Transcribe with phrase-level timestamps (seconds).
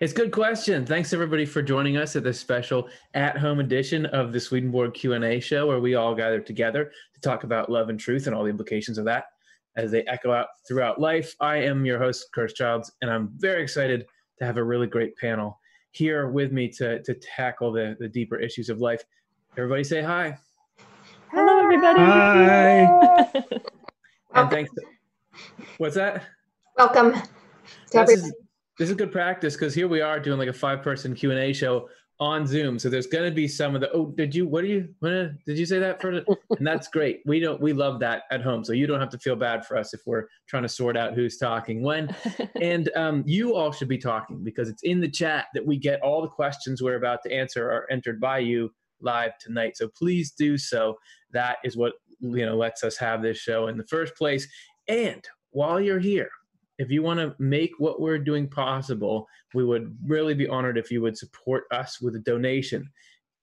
[0.00, 0.86] It's a good question.
[0.86, 5.66] Thanks everybody for joining us at this special at-home edition of the Swedenborg Q&A show
[5.66, 8.96] where we all gather together to talk about love and truth and all the implications
[8.96, 9.24] of that
[9.76, 11.36] as they echo out throughout life.
[11.38, 14.06] I am your host, Curtis Childs, and I'm very excited
[14.38, 15.60] to have a really great panel
[15.90, 19.04] here with me to, to tackle the, the deeper issues of life.
[19.58, 20.38] Everybody say hi.
[21.30, 22.00] Hello, everybody.
[22.00, 23.30] Hi.
[24.34, 24.72] and thanks.
[24.72, 24.82] To,
[25.76, 26.24] what's that?
[26.78, 27.12] Welcome
[27.90, 28.32] to everybody
[28.80, 31.38] this is good practice because here we are doing like a five person Q and
[31.38, 32.78] A show on Zoom.
[32.78, 35.10] So there's going to be some of the oh, did you what do you what
[35.44, 36.12] did you say that for?
[36.12, 37.20] and that's great.
[37.26, 39.76] We don't we love that at home, so you don't have to feel bad for
[39.76, 42.16] us if we're trying to sort out who's talking when.
[42.62, 46.00] and um, you all should be talking because it's in the chat that we get
[46.00, 48.72] all the questions we're about to answer are entered by you
[49.02, 49.76] live tonight.
[49.76, 50.96] So please do so.
[51.32, 54.48] That is what you know lets us have this show in the first place.
[54.88, 56.30] And while you're here,
[56.80, 60.90] if you want to make what we're doing possible, we would really be honored if
[60.90, 62.90] you would support us with a donation.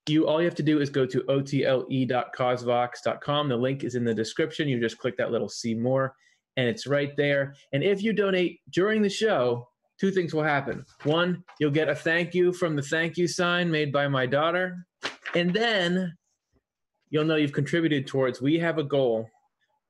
[0.10, 3.50] You all you have to do is go to otle.causevox.com.
[3.50, 4.68] The link is in the description.
[4.68, 6.16] You just click that little see more
[6.56, 7.54] and it's right there.
[7.74, 10.84] And if you donate during the show, two things will happen.
[11.04, 14.88] One, you'll get a thank you from the thank you sign made by my daughter.
[15.36, 16.18] And then
[17.12, 19.30] you'll know you've contributed towards we have a goal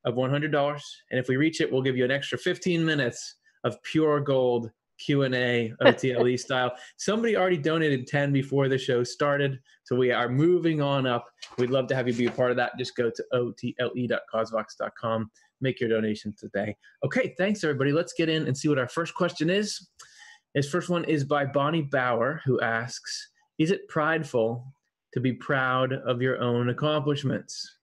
[0.05, 0.81] of $100
[1.11, 4.71] and if we reach it we'll give you an extra 15 minutes of pure gold
[4.97, 6.71] q&a otle style.
[6.97, 11.29] Somebody already donated 10 before the show started so we are moving on up.
[11.57, 12.77] We'd love to have you be a part of that.
[12.77, 16.75] Just go to otle.causevox.com make your donation today.
[17.03, 17.91] Okay thanks everybody.
[17.91, 19.89] Let's get in and see what our first question is.
[20.53, 24.73] This first one is by bonnie bauer who asks is it prideful
[25.13, 27.76] to be proud of your own accomplishments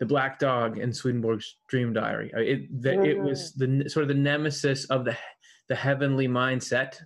[0.00, 2.32] the black dog in Swedenborg's Dream Diary.
[2.36, 3.82] Uh, it the, it was mm.
[3.82, 5.16] the sort of the nemesis of the
[5.68, 7.00] the heavenly mindset.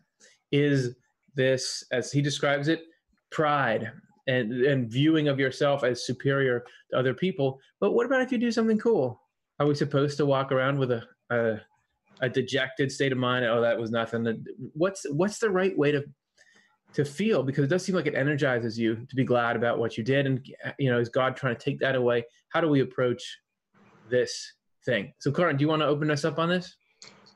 [0.50, 0.96] Is
[1.34, 2.82] this, as he describes it,
[3.30, 3.92] pride
[4.26, 7.60] and and viewing of yourself as superior to other people?
[7.80, 9.20] But what about if you do something cool?
[9.60, 11.60] Are we supposed to walk around with a a,
[12.22, 13.44] a dejected state of mind?
[13.44, 14.44] Oh, that was nothing.
[14.72, 16.04] What's what's the right way to
[16.94, 19.96] to feel because it does seem like it energizes you to be glad about what
[19.96, 20.26] you did.
[20.26, 20.46] And
[20.78, 22.24] you know is god trying to take that away?
[22.50, 23.38] How do we approach
[24.08, 24.52] this
[24.84, 25.12] thing?
[25.18, 26.76] So Karin, do you want to open us up on this?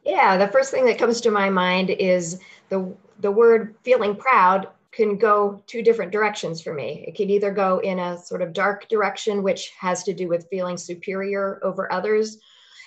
[0.04, 4.68] Yeah the first thing that comes to my mind is the the word feeling proud
[4.92, 7.04] can go two different directions for me.
[7.08, 10.48] It can either go in a sort of dark direction which has to do with
[10.50, 12.38] feeling superior over others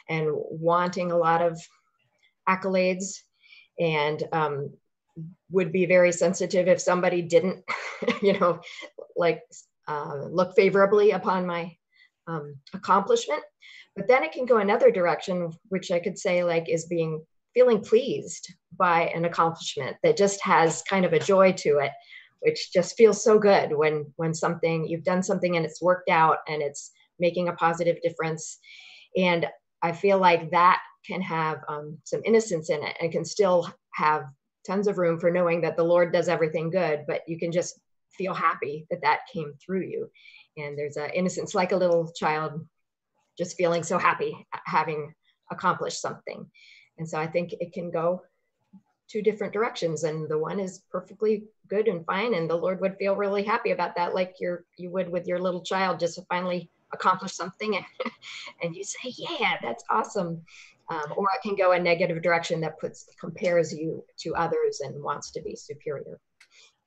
[0.07, 1.59] and wanting a lot of
[2.47, 3.21] accolades
[3.79, 4.69] and um,
[5.51, 7.63] would be very sensitive if somebody didn't,
[8.21, 8.59] you know,
[9.15, 9.41] like
[9.87, 11.75] uh, look favorably upon my
[12.27, 13.41] um, accomplishment.
[13.95, 17.23] But then it can go another direction, which I could say like is being
[17.53, 21.91] feeling pleased by an accomplishment that just has kind of a joy to it,
[22.41, 26.39] which just feels so good when when something you've done something and it's worked out
[26.47, 28.59] and it's making a positive difference.
[29.15, 29.47] And
[29.81, 34.25] I feel like that can have um, some innocence in it and can still have
[34.65, 37.79] tons of room for knowing that the Lord does everything good, but you can just
[38.11, 40.09] feel happy that that came through you.
[40.57, 42.65] And there's an innocence like a little child
[43.37, 45.13] just feeling so happy having
[45.51, 46.49] accomplished something.
[46.97, 48.21] And so I think it can go
[49.07, 52.97] two different directions and the one is perfectly good and fine and the lord would
[52.97, 56.21] feel really happy about that like you're you would with your little child just to
[56.23, 57.85] finally accomplish something and,
[58.63, 60.41] and you say yeah that's awesome
[60.89, 65.01] um, or it can go a negative direction that puts compares you to others and
[65.01, 66.19] wants to be superior.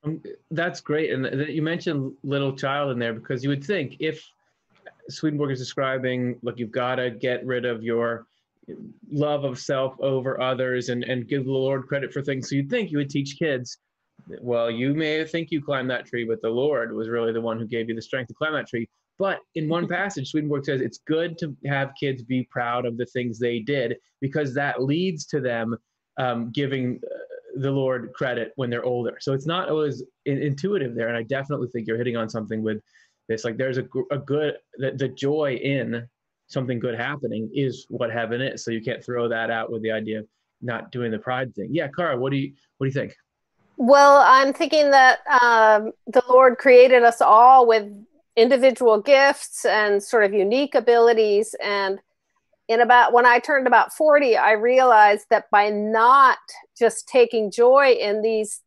[0.03, 0.21] Um,
[0.51, 4.25] that's great, and th- you mentioned little child in there because you would think if
[5.09, 8.25] Swedenborg is describing, look, you've got to get rid of your
[9.11, 12.49] love of self over others and, and give the Lord credit for things.
[12.49, 13.77] So you'd think you would teach kids,
[14.41, 17.57] well, you may think you climbed that tree, but the Lord was really the one
[17.57, 18.87] who gave you the strength to climb that tree.
[19.19, 23.05] But in one passage, Swedenborg says it's good to have kids be proud of the
[23.05, 25.77] things they did because that leads to them
[26.17, 29.17] um, giving uh, the Lord credit when they're older.
[29.19, 31.09] So it's not always in- intuitive there.
[31.09, 32.81] And I definitely think you're hitting on something with
[33.27, 33.43] this.
[33.43, 36.07] Like there's a, a good, the, the joy in
[36.47, 38.63] something good happening is what heaven is.
[38.63, 40.27] So you can't throw that out with the idea of
[40.61, 41.69] not doing the pride thing.
[41.71, 43.15] Yeah, Kara, what do you what do you think?
[43.77, 47.89] Well, I'm thinking that um, the Lord created us all with
[48.39, 51.55] individual gifts and sort of unique abilities.
[51.61, 51.99] And
[52.69, 56.37] in about when I turned about 40, I realized that by not
[56.77, 58.61] just taking joy in these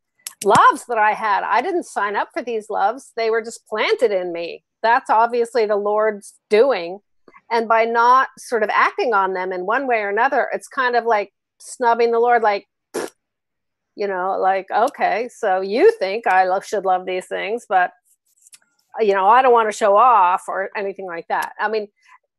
[0.45, 4.11] loves that I had, I didn't sign up for these loves, they were just planted
[4.11, 4.63] in me.
[4.83, 6.99] That's obviously the Lord's doing.
[7.49, 10.95] And by not sort of acting on them in one way or another, it's kind
[10.95, 12.67] of like snubbing the Lord, like,
[13.95, 17.91] you know like okay so you think i should love these things but
[18.99, 21.87] you know i don't want to show off or anything like that i mean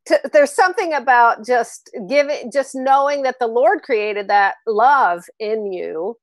[0.06, 5.72] to, there's something about just giving just knowing that the lord created that love in
[5.72, 6.16] you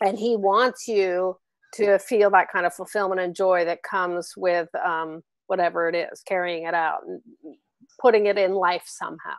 [0.00, 1.36] and he wants you
[1.74, 6.22] to feel that kind of fulfillment and joy that comes with um, whatever it is
[6.22, 7.20] carrying it out and
[8.00, 9.30] putting it in life somehow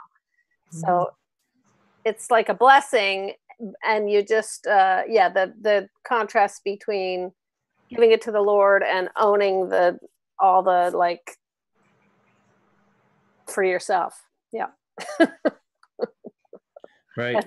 [0.74, 0.80] mm-hmm.
[0.80, 1.10] so
[2.06, 3.34] it's like a blessing
[3.84, 7.32] and you just uh yeah the the contrast between
[7.90, 9.98] giving it to the lord and owning the
[10.40, 11.38] all the like
[13.48, 14.20] for yourself.
[14.52, 14.68] Yeah.
[17.18, 17.44] Right.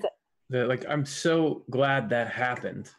[0.49, 2.91] The, like i'm so glad that happened.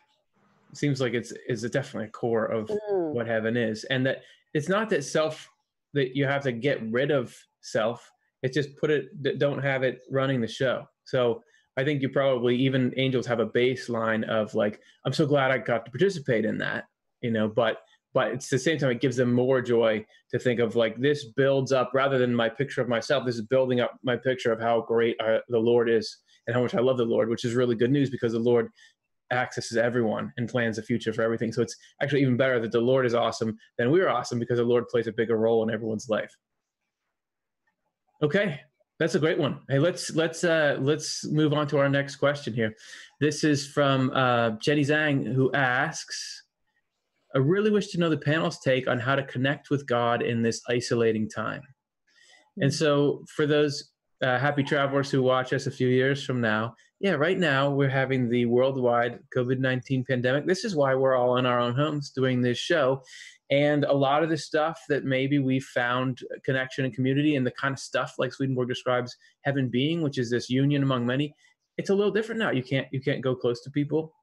[0.70, 3.12] It seems like it's is definitely a core of mm.
[3.12, 3.84] what heaven is.
[3.84, 4.22] And that
[4.54, 5.50] it's not that self
[5.92, 8.10] that you have to get rid of self.
[8.42, 10.86] It's just put it don't have it running the show.
[11.04, 11.42] So
[11.76, 15.58] I think you probably even angels have a baseline of like, I'm so glad I
[15.58, 16.84] got to participate in that,
[17.20, 17.78] you know, but
[18.14, 21.24] but it's the same time it gives them more joy to think of like this
[21.24, 24.60] builds up rather than my picture of myself this is building up my picture of
[24.60, 27.54] how great uh, the lord is and how much i love the lord which is
[27.54, 28.68] really good news because the lord
[29.30, 32.80] accesses everyone and plans the future for everything so it's actually even better that the
[32.80, 36.08] lord is awesome than we're awesome because the lord plays a bigger role in everyone's
[36.08, 36.34] life
[38.22, 38.60] okay
[39.02, 39.58] that's a great one.
[39.68, 42.76] Hey, let's let's uh, let's move on to our next question here.
[43.18, 46.41] This is from uh, Jenny Zhang, who asks,
[47.34, 50.42] "I really wish to know the panel's take on how to connect with God in
[50.42, 51.62] this isolating time."
[52.60, 52.76] And hmm.
[52.76, 53.90] so, for those
[54.22, 57.88] uh, happy travelers who watch us a few years from now, yeah, right now we're
[57.88, 60.46] having the worldwide COVID 19 pandemic.
[60.46, 63.02] This is why we're all in our own homes doing this show.
[63.50, 67.50] And a lot of the stuff that maybe we found connection and community and the
[67.50, 71.34] kind of stuff like Swedenborg describes heaven being, which is this union among many,
[71.76, 72.50] it's a little different now.
[72.50, 74.14] You can't you can't go close to people.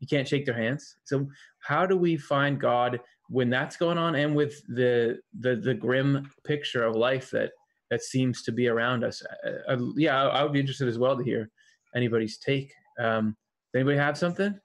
[0.00, 0.96] You can't shake their hands.
[1.04, 1.28] So
[1.60, 6.30] how do we find God when that's going on and with the the the grim
[6.44, 7.52] picture of life that
[7.90, 9.22] that seems to be around us?
[9.44, 11.50] Uh, uh, yeah, I, I, would be interested as well to hear
[11.94, 12.72] anybody's take.
[12.98, 13.36] Um,
[13.72, 14.58] does anybody have something?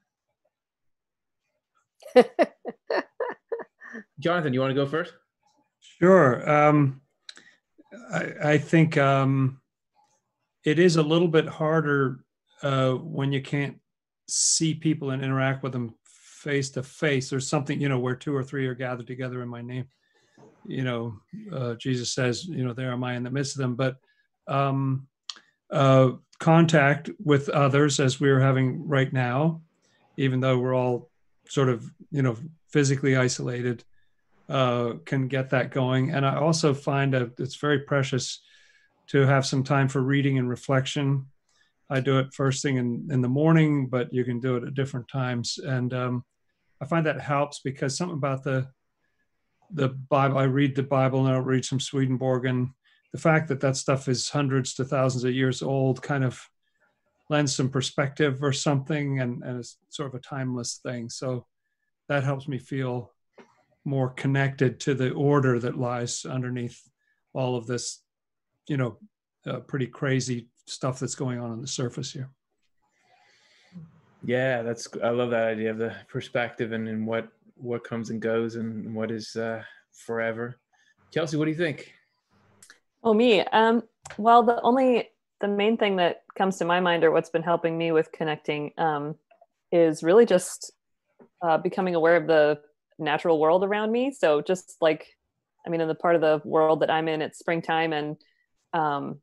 [4.20, 5.14] Jonathan, you want to go first?
[6.00, 6.50] Sure.
[6.50, 7.02] Um,
[8.14, 9.62] I, I, think um,
[10.64, 12.24] it is a little bit harder
[12.62, 13.81] uh, when you can't
[14.32, 17.30] see people and interact with them face to face.
[17.30, 19.88] There's something, you know, where two or three are gathered together in my name.
[20.66, 21.20] You know,
[21.52, 23.76] uh, Jesus says, you know, there am I in the midst of them.
[23.76, 23.98] But
[24.48, 25.08] um,
[25.70, 29.62] uh, contact with others, as we're having right now,
[30.18, 31.10] even though we're all
[31.48, 32.36] sort of, you know,
[32.70, 33.84] physically isolated,
[34.50, 36.12] uh, can get that going.
[36.12, 38.42] And I also find that it's very precious
[39.08, 41.28] to have some time for reading and reflection.
[41.92, 44.74] I do it first thing in, in the morning, but you can do it at
[44.74, 45.60] different times.
[45.60, 46.24] And um,
[46.82, 48.68] I find that helps because something about the
[49.74, 52.70] the Bible, I read the Bible and I'll read some Swedenborg and
[53.14, 56.42] the fact that that stuff is hundreds to thousands of years old kind of
[57.30, 61.10] lends some perspective or something and, and it's sort of a timeless thing.
[61.10, 61.46] So
[62.10, 63.14] that helps me feel
[63.86, 66.82] more connected to the order that lies underneath
[67.34, 68.04] all of this,
[68.68, 68.98] you know,
[69.48, 72.30] uh, pretty crazy stuff that's going on on the surface here.
[74.24, 78.22] Yeah, that's I love that idea of the perspective and, and what what comes and
[78.22, 79.64] goes and what is uh,
[79.94, 80.60] forever.
[81.14, 81.94] Kelsey, what do you think?
[83.04, 83.42] Oh, me.
[83.42, 83.84] Um,
[84.18, 87.78] well, the only the main thing that comes to my mind or what's been helping
[87.78, 89.16] me with connecting um,
[89.72, 90.72] is really just
[91.42, 92.60] uh, becoming aware of the
[93.00, 94.12] natural world around me.
[94.12, 95.08] So just like,
[95.66, 98.18] I mean, in the part of the world that I'm in, it's springtime, and
[98.74, 99.20] um,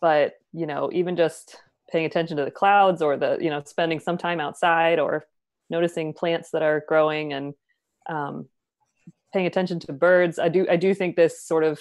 [0.00, 1.56] but you know, even just
[1.90, 5.26] paying attention to the clouds or the you know spending some time outside or
[5.68, 7.54] noticing plants that are growing and
[8.08, 8.48] um,
[9.32, 10.38] paying attention to birds.
[10.38, 11.80] I do I do think this sort of,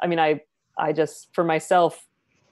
[0.00, 0.40] I mean, I
[0.78, 2.02] I just for myself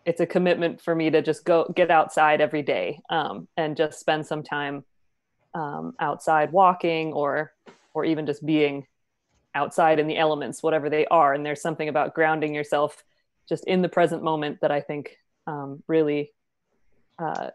[0.05, 3.99] it's a commitment for me to just go get outside every day um, and just
[3.99, 4.85] spend some time
[5.55, 7.53] um, outside walking or
[7.95, 8.87] or even just being
[9.55, 11.33] outside in the elements, whatever they are.
[11.33, 13.05] And there's something about grounding yourself
[13.49, 16.33] just in the present moment that I think um, really
[17.19, 17.51] uh,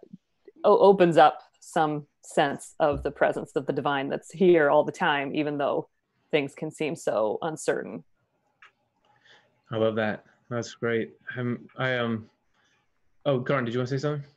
[0.63, 4.91] o- opens up some sense of the presence of the divine that's here all the
[4.91, 5.89] time, even though
[6.31, 8.03] things can seem so uncertain.
[9.71, 10.25] I love that.
[10.49, 11.13] That's great.
[11.35, 12.05] I'm, I am.
[12.05, 12.29] Um,
[13.25, 14.27] oh, Karin, did you want to say something?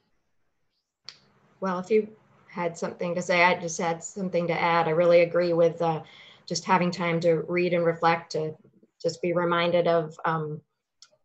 [1.61, 2.09] Well, if you
[2.53, 3.43] had something to say.
[3.43, 4.87] I just had something to add.
[4.87, 6.03] I really agree with uh,
[6.47, 8.55] just having time to read and reflect, to
[9.01, 10.61] just be reminded of um,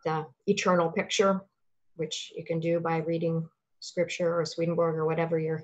[0.05, 1.41] the eternal picture,
[1.97, 3.47] which you can do by reading
[3.79, 5.63] scripture or Swedenborg or whatever you're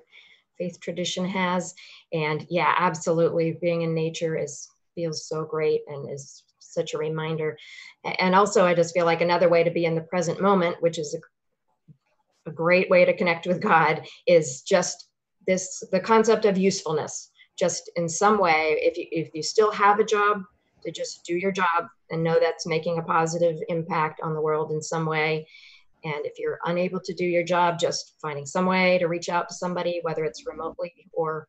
[0.57, 1.73] faith tradition has.
[2.11, 7.57] And yeah, absolutely, being in nature is feels so great and is such a reminder.
[8.19, 10.99] And also, I just feel like another way to be in the present moment, which
[10.99, 15.07] is a, a great way to connect with God, is just
[15.47, 17.31] this the concept of usefulness.
[17.57, 20.43] Just in some way, if you, if you still have a job,
[20.83, 24.71] to just do your job and know that's making a positive impact on the world
[24.71, 25.47] in some way.
[26.03, 29.47] And if you're unable to do your job, just finding some way to reach out
[29.49, 31.47] to somebody, whether it's remotely or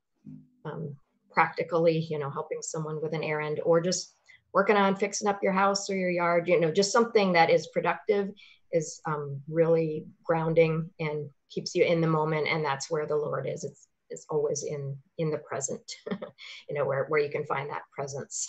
[0.64, 0.94] um,
[1.32, 4.14] practically, you know, helping someone with an errand or just
[4.52, 7.66] working on fixing up your house or your yard, you know, just something that is
[7.68, 8.30] productive
[8.73, 12.46] is um, really grounding and keeps you in the moment.
[12.49, 13.64] And that's where the Lord is.
[13.64, 17.82] It's, it's always in, in the present, you know, where, where you can find that
[17.92, 18.46] presence.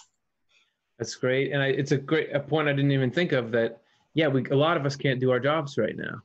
[1.00, 1.52] That's great.
[1.52, 3.82] And I, it's a great a point I didn't even think of that.
[4.16, 6.22] Yeah, we, a lot of us can't do our jobs right now.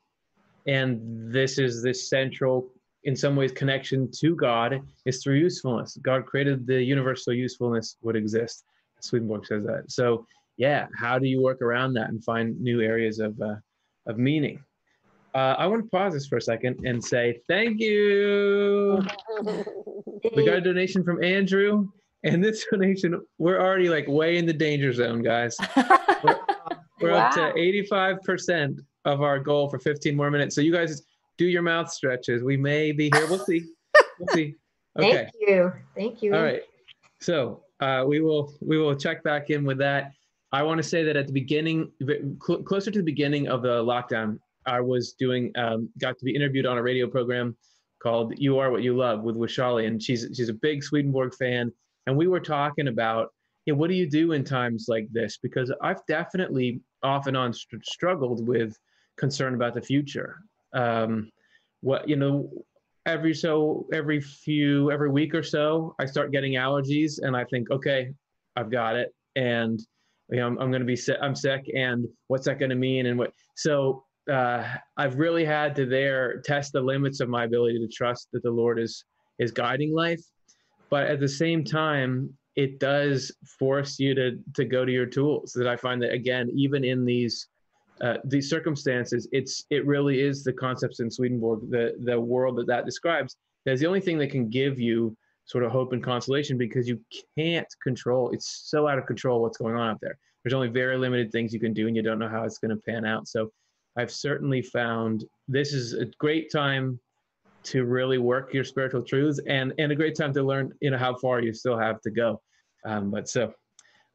[0.66, 2.70] And this is this central,
[3.04, 5.99] in some ways, connection to God is through usefulness.
[6.02, 8.64] God created the universe so usefulness would exist.
[9.00, 9.90] Swedenborg says that.
[9.90, 13.56] So, yeah, how do you work around that and find new areas of, uh,
[14.06, 14.62] of meaning?
[15.35, 19.04] Uh, I want to pause this for a second and say thank you.
[20.37, 21.88] we got a donation from Andrew.
[22.23, 25.56] And this donation, we're already like way in the danger zone, guys.
[26.23, 26.38] We're,
[27.00, 27.28] we're wow.
[27.28, 30.54] up to 85% of our goal for 15 more minutes.
[30.54, 31.02] So you guys
[31.38, 32.42] do your mouth stretches.
[32.42, 33.26] We may be here.
[33.28, 33.64] We'll see.
[34.19, 34.54] We'll see.
[34.99, 35.12] Okay.
[35.12, 35.73] Thank you.
[35.95, 36.35] Thank you.
[36.35, 36.62] All right.
[37.21, 40.11] So uh, we will we will check back in with that.
[40.50, 41.92] I want to say that at the beginning,
[42.45, 46.35] cl- closer to the beginning of the lockdown, I was doing um, got to be
[46.35, 47.57] interviewed on a radio program
[48.02, 51.71] called "You Are What You Love" with Wishali, and she's she's a big Swedenborg fan
[52.07, 53.28] and we were talking about
[53.66, 57.37] you know, what do you do in times like this because i've definitely off and
[57.37, 58.76] on st- struggled with
[59.16, 60.38] concern about the future.
[60.73, 61.30] Um,
[61.80, 62.50] what you know
[63.07, 67.71] every so every few every week or so i start getting allergies and i think
[67.71, 68.12] okay
[68.57, 69.14] i've got it.
[69.37, 69.80] And
[70.28, 72.76] you know i'm, I'm going to be sick i'm sick and what's that going to
[72.76, 74.62] mean and what so uh,
[74.99, 78.50] i've really had to there test the limits of my ability to trust that the
[78.50, 79.02] lord is
[79.40, 80.21] is guiding life.
[80.90, 85.52] But at the same time it does force you to to go to your tools
[85.52, 87.49] that i find that again even in these
[88.02, 92.66] uh, these circumstances it's it really is the concepts in swedenborg the the world that
[92.66, 96.57] that describes that's the only thing that can give you sort of hope and consolation
[96.57, 97.00] because you
[97.37, 100.16] can't control it's so out of control what's going on out there.
[100.42, 102.71] There's only very limited things you can do and you don't know how it's going
[102.71, 103.28] to pan out.
[103.28, 103.50] So
[103.97, 107.00] i've certainly found this is a great time
[107.62, 110.99] to really work your spiritual truths and and a great time to learn you know
[110.99, 112.40] how far you still have to go.
[112.85, 113.52] Um, but so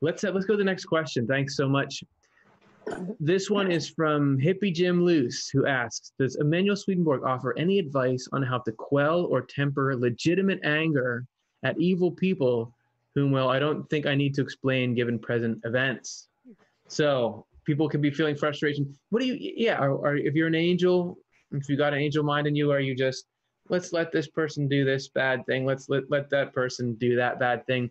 [0.01, 1.27] let's uh, let's go to the next question.
[1.27, 2.03] Thanks so much.
[3.19, 8.27] This one is from hippie jim loose who asks does emanuel swedenborg offer any advice
[8.31, 11.25] on how to quell or temper legitimate anger
[11.63, 12.71] at evil people
[13.15, 16.27] whom well i don't think i need to explain given present events?
[16.87, 18.95] So people can be feeling frustration.
[19.09, 21.17] What do you yeah are, are, if you're an angel
[21.51, 23.25] if you got an angel mind in you are you just
[23.69, 25.65] let's let this person do this bad thing.
[25.65, 27.89] Let's let, let that person do that bad thing.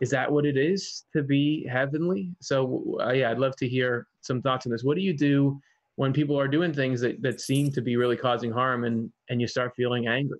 [0.00, 2.34] Is that what it is to be heavenly?
[2.40, 4.84] So uh, yeah i'd love to hear some thoughts on this.
[4.84, 5.60] What do you do
[5.96, 9.40] when people are doing things that, that seem to be really causing harm and and
[9.40, 10.38] you start feeling angry?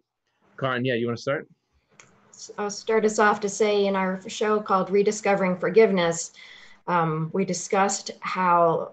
[0.59, 1.49] Karin, yeah you want to start?
[2.59, 6.33] I'll start us off to say in our show called rediscovering forgiveness
[6.87, 8.93] um, we discussed how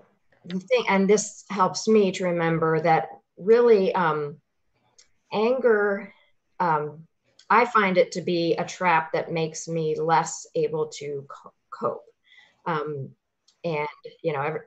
[0.90, 4.38] and this helps me to remember that really um,
[5.34, 6.14] anger,
[6.60, 7.08] um,
[7.50, 12.06] I find it to be a trap that makes me less able to co- cope.
[12.66, 13.10] Um,
[13.64, 13.88] and,
[14.22, 14.62] you know, every,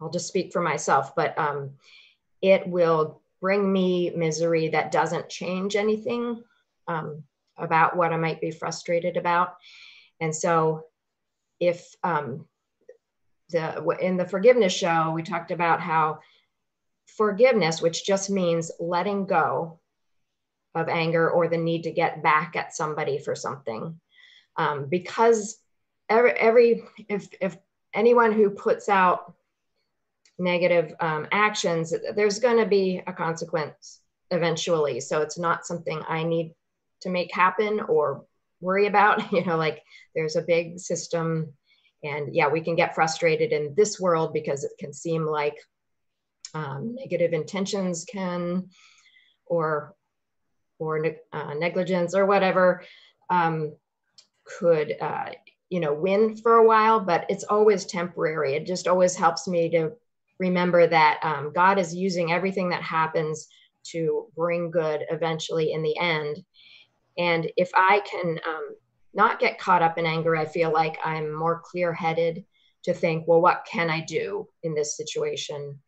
[0.00, 1.70] I'll just speak for myself, but um,
[2.42, 6.42] it will bring me misery that doesn't change anything
[6.88, 7.22] um,
[7.56, 9.56] about what I might be frustrated about.
[10.20, 10.84] And so,
[11.60, 12.46] if um,
[13.50, 16.20] the in the forgiveness show, we talked about how
[17.06, 19.78] forgiveness, which just means letting go,
[20.76, 23.98] of anger or the need to get back at somebody for something.
[24.56, 25.58] Um, because
[26.08, 27.56] every, every if, if
[27.94, 29.34] anyone who puts out
[30.38, 35.00] negative um, actions, there's going to be a consequence eventually.
[35.00, 36.54] So it's not something I need
[37.00, 38.24] to make happen or
[38.60, 39.22] worry about.
[39.32, 39.82] You know, like
[40.14, 41.54] there's a big system,
[42.04, 45.56] and yeah, we can get frustrated in this world because it can seem like
[46.54, 48.68] um, negative intentions can
[49.46, 49.95] or
[50.78, 52.82] or uh, negligence or whatever
[53.30, 53.74] um,
[54.44, 55.30] could uh,
[55.70, 59.68] you know win for a while but it's always temporary it just always helps me
[59.70, 59.92] to
[60.38, 63.48] remember that um, god is using everything that happens
[63.84, 66.36] to bring good eventually in the end
[67.18, 68.76] And if I can um,
[69.14, 72.44] not get caught up in anger, I feel like I'm more clear headed
[72.84, 75.80] to think, well, what can I do in this situation?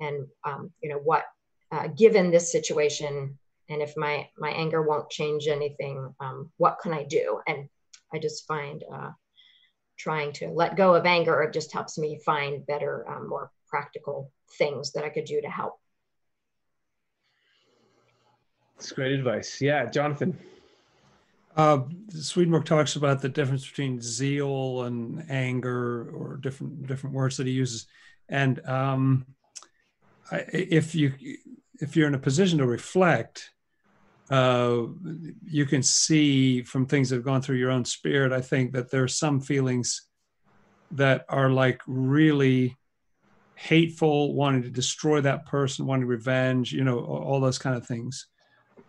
[0.00, 1.24] And, um, you know, what,
[1.72, 6.92] uh, given this situation, and if my, my anger won't change anything, um, what can
[6.92, 7.40] I do?
[7.46, 7.68] And
[8.12, 9.10] I just find uh,
[9.98, 14.30] trying to let go of anger, it just helps me find better, um, more practical
[14.58, 15.74] things that I could do to help.
[18.76, 19.60] That's great advice.
[19.60, 20.38] Yeah, Jonathan.
[21.56, 27.46] Uh, Swedenborg talks about the difference between zeal and anger, or different different words that
[27.46, 27.86] he uses.
[28.28, 29.26] And um,
[30.32, 31.14] I, if you
[31.80, 33.50] if you're in a position to reflect,
[34.30, 34.82] uh,
[35.44, 38.32] you can see from things that have gone through your own spirit.
[38.32, 40.08] I think that there are some feelings
[40.92, 42.76] that are like really
[43.56, 48.26] hateful, wanting to destroy that person, wanting revenge, you know, all those kind of things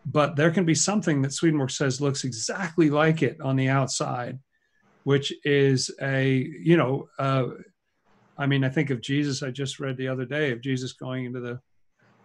[0.05, 4.39] but there can be something that Swedenborg says looks exactly like it on the outside,
[5.03, 7.45] which is a, you know, uh,
[8.37, 11.25] I mean, I think of Jesus, I just read the other day of Jesus going
[11.25, 11.59] into the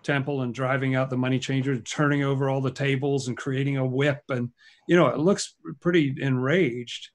[0.03, 3.87] temple and driving out the money changer, turning over all the tables and creating a
[3.87, 4.23] whip.
[4.29, 4.51] And,
[4.89, 7.11] you know, it looks pretty enraged.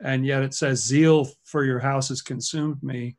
[0.00, 3.16] And yet it says, Zeal for your house has consumed me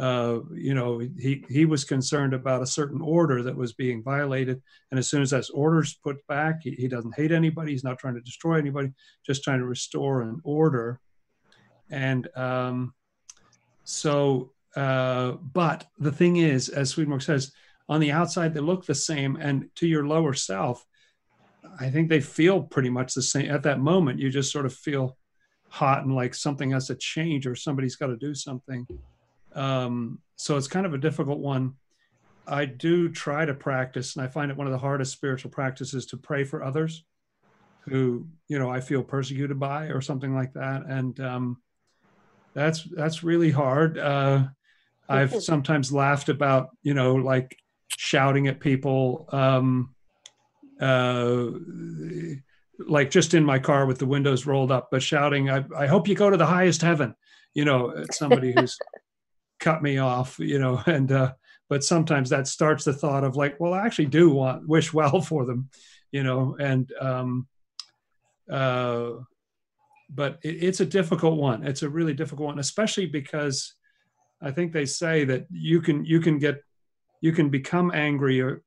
[0.00, 4.62] uh, you know, he, he was concerned about a certain order that was being violated.
[4.90, 7.72] And as soon as that order's put back, he, he doesn't hate anybody.
[7.72, 8.92] He's not trying to destroy anybody,
[9.26, 11.00] just trying to restore an order.
[11.90, 12.94] And um,
[13.84, 17.52] so, uh, but the thing is, as Swedenborg says,
[17.90, 19.36] on the outside, they look the same.
[19.36, 20.86] And to your lower self,
[21.78, 23.50] I think they feel pretty much the same.
[23.50, 25.18] At that moment, you just sort of feel
[25.68, 28.86] hot and like something has to change or somebody's got to do something.
[29.54, 31.74] Um, so it's kind of a difficult one.
[32.46, 36.06] I do try to practice, and I find it one of the hardest spiritual practices
[36.06, 37.04] to pray for others
[37.88, 40.84] who, you know, I feel persecuted by or something like that.
[40.86, 41.62] And um,
[42.54, 43.98] that's that's really hard.
[43.98, 44.44] Uh,
[45.08, 47.56] I've sometimes laughed about, you know, like
[48.00, 49.94] shouting at people, um,
[50.80, 51.48] uh,
[52.78, 56.08] like just in my car with the windows rolled up, but shouting, I, I hope
[56.08, 57.14] you go to the highest heaven,
[57.52, 58.78] you know, somebody who's
[59.60, 61.32] cut me off, you know, and uh,
[61.68, 65.20] but sometimes that starts the thought of like, well, I actually do want wish well
[65.30, 65.68] for them,
[66.10, 67.48] you know, and um,
[68.50, 69.10] uh,
[70.08, 71.66] but it, it's a difficult one.
[71.66, 73.74] It's a really difficult one, especially because
[74.40, 76.62] I think they say that you can you can get
[77.20, 78.62] you can become angry or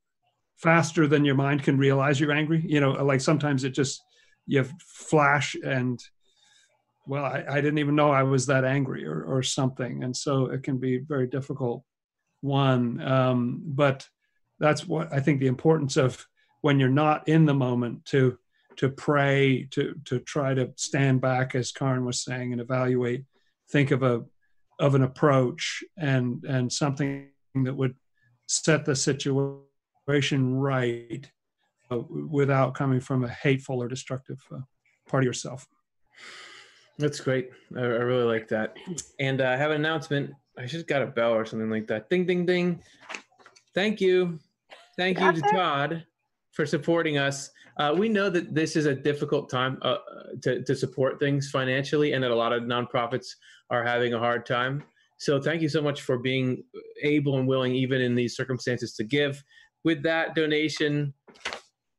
[0.56, 2.62] faster than your mind can realize you're angry.
[2.66, 4.02] You know, like sometimes it just
[4.46, 6.00] you flash and
[7.06, 10.02] well, I, I, didn't even know I was that angry or, or something.
[10.04, 11.84] And so it can be very difficult
[12.40, 13.00] one.
[13.02, 14.08] Um, but
[14.58, 16.26] that's what I think the importance of
[16.62, 18.38] when you're not in the moment to
[18.76, 23.24] to pray, to to try to stand back, as Karin was saying, and evaluate,
[23.70, 24.24] think of a
[24.78, 27.94] of an approach and and something that would
[28.46, 31.30] set the situation right
[31.90, 31.98] uh,
[32.30, 34.60] without coming from a hateful or destructive uh,
[35.08, 35.66] part of yourself.
[36.98, 37.50] That's great.
[37.76, 38.76] I, I really like that.
[39.18, 40.32] And uh, I have an announcement.
[40.56, 42.08] I just got a bell or something like that.
[42.08, 42.80] Ding, ding, ding.
[43.74, 44.38] Thank you.
[44.96, 46.04] Thank you to Todd
[46.52, 47.50] for supporting us.
[47.76, 49.96] Uh, we know that this is a difficult time uh,
[50.42, 53.34] to, to support things financially, and that a lot of nonprofits
[53.70, 54.84] are having a hard time.
[55.16, 56.64] So, thank you so much for being
[57.02, 59.42] able and willing, even in these circumstances, to give.
[59.84, 61.14] With that donation,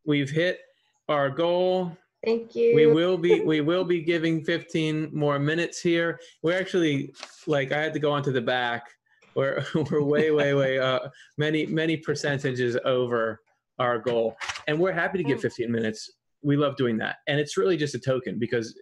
[0.06, 0.60] we've hit
[1.08, 2.76] our goal Thank you.
[2.76, 6.20] We will be we will be giving 15 more minutes here.
[6.42, 7.14] We're actually
[7.46, 8.90] like I had to go onto the back.
[9.36, 11.00] We're we're way way way uh
[11.38, 13.42] many many percentages over
[13.78, 14.36] our goal,
[14.68, 16.12] and we're happy to give 15 minutes.
[16.42, 18.76] We love doing that, and it's really just a token because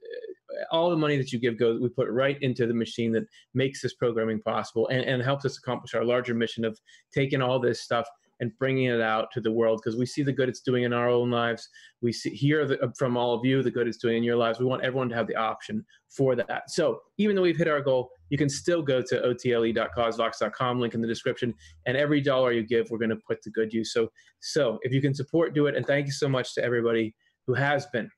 [0.71, 3.81] all the money that you give goes we put right into the machine that makes
[3.81, 6.79] this programming possible and, and helps us accomplish our larger mission of
[7.13, 8.07] taking all this stuff
[8.39, 10.91] and bringing it out to the world because we see the good it's doing in
[10.91, 11.69] our own lives.
[12.01, 14.59] We see hear the, from all of you the good it's doing in your lives.
[14.59, 16.69] We want everyone to have the option for that.
[16.69, 21.01] So even though we've hit our goal, you can still go to otle.causevox.com, link in
[21.01, 21.53] the description,
[21.85, 23.93] and every dollar you give, we're going to put to good use.
[23.93, 25.75] So so if you can support, do it.
[25.75, 27.15] And thank you so much to everybody
[27.47, 28.09] who has been.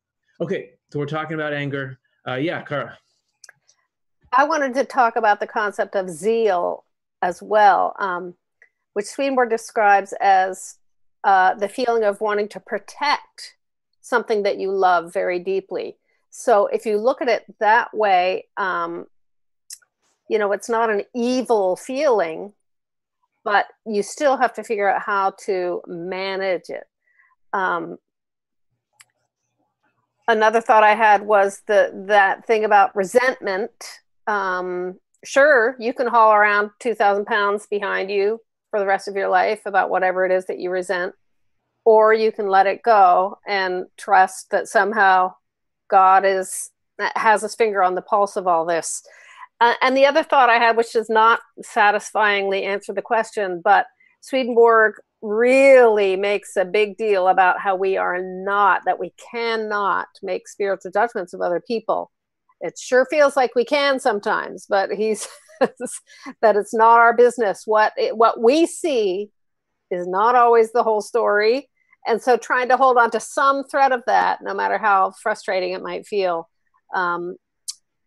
[0.41, 2.00] Okay, so we're talking about anger.
[2.28, 2.98] Uh, yeah, Kara.
[4.32, 6.84] I wanted to talk about the concept of zeal
[7.22, 7.96] as well.
[8.00, 8.36] Um,
[8.96, 10.78] which Swedenborg describes as
[11.26, 13.56] uh, the feeling of wanting to protect
[14.00, 15.98] something that you love very deeply.
[16.30, 19.08] So if you look at it that way, um,
[20.30, 22.54] you know, it's not an evil feeling,
[23.44, 26.86] but you still have to figure out how to manage it.
[27.52, 27.98] Um,
[30.28, 33.72] another thought I had was the that thing about resentment.
[34.28, 39.16] Um, sure, you can haul around two thousand pounds behind you for the rest of
[39.16, 41.14] your life about whatever it is that you resent,
[41.86, 45.34] or you can let it go and trust that somehow
[45.90, 46.72] God is
[47.16, 49.04] has his finger on the pulse of all this.
[49.62, 53.86] Uh, and the other thought I had, which does not satisfyingly answer the question, but
[54.20, 60.48] Swedenborg really makes a big deal about how we are not, that we cannot make
[60.48, 62.12] spiritual judgments of other people.
[62.62, 65.28] It sure feels like we can sometimes, but he's
[65.60, 67.64] that it's not our business.
[67.66, 69.30] What it, what we see
[69.90, 71.70] is not always the whole story,
[72.08, 75.74] and so trying to hold on to some thread of that, no matter how frustrating
[75.74, 76.50] it might feel,
[76.94, 77.36] um,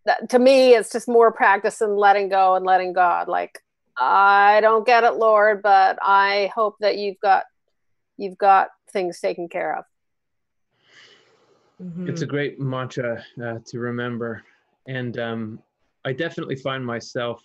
[0.07, 3.29] that, to me, it's just more practice in letting go and letting God.
[3.29, 3.59] Like
[3.99, 7.45] I don't get it, Lord, but I hope that you've got
[8.17, 9.85] you've got things taken care of.
[11.83, 12.09] Mm-hmm.
[12.09, 14.43] It's a great mantra uh, to remember,
[14.87, 15.63] and um,
[16.05, 17.43] I definitely find myself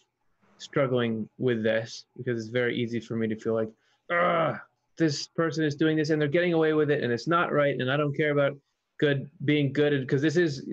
[0.58, 3.70] struggling with this because it's very easy for me to feel like,
[4.12, 4.62] ah,
[4.98, 7.80] this person is doing this and they're getting away with it, and it's not right,
[7.80, 8.58] and I don't care about
[9.00, 10.64] good being good because this is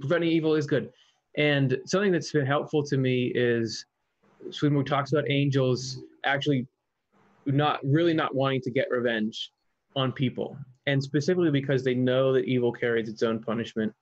[0.00, 0.90] preventing evil is good.
[1.36, 3.84] And something that's been helpful to me is
[4.50, 6.66] Swedenborg talks about angels actually
[7.46, 9.52] not really not wanting to get revenge
[9.94, 13.92] on people, and specifically because they know that evil carries its own punishment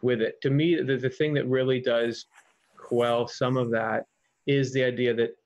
[0.00, 0.40] with it.
[0.42, 2.26] To me, the, the thing that really does
[2.76, 4.06] quell some of that
[4.46, 5.36] is the idea that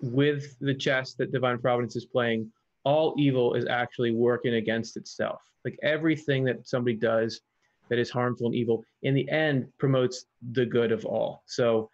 [0.00, 2.50] with the chess that divine providence is playing,
[2.84, 5.42] all evil is actually working against itself.
[5.64, 7.40] Like everything that somebody does
[7.88, 11.42] that is harmful and evil, in the end, promotes the good of all.
[11.46, 11.90] So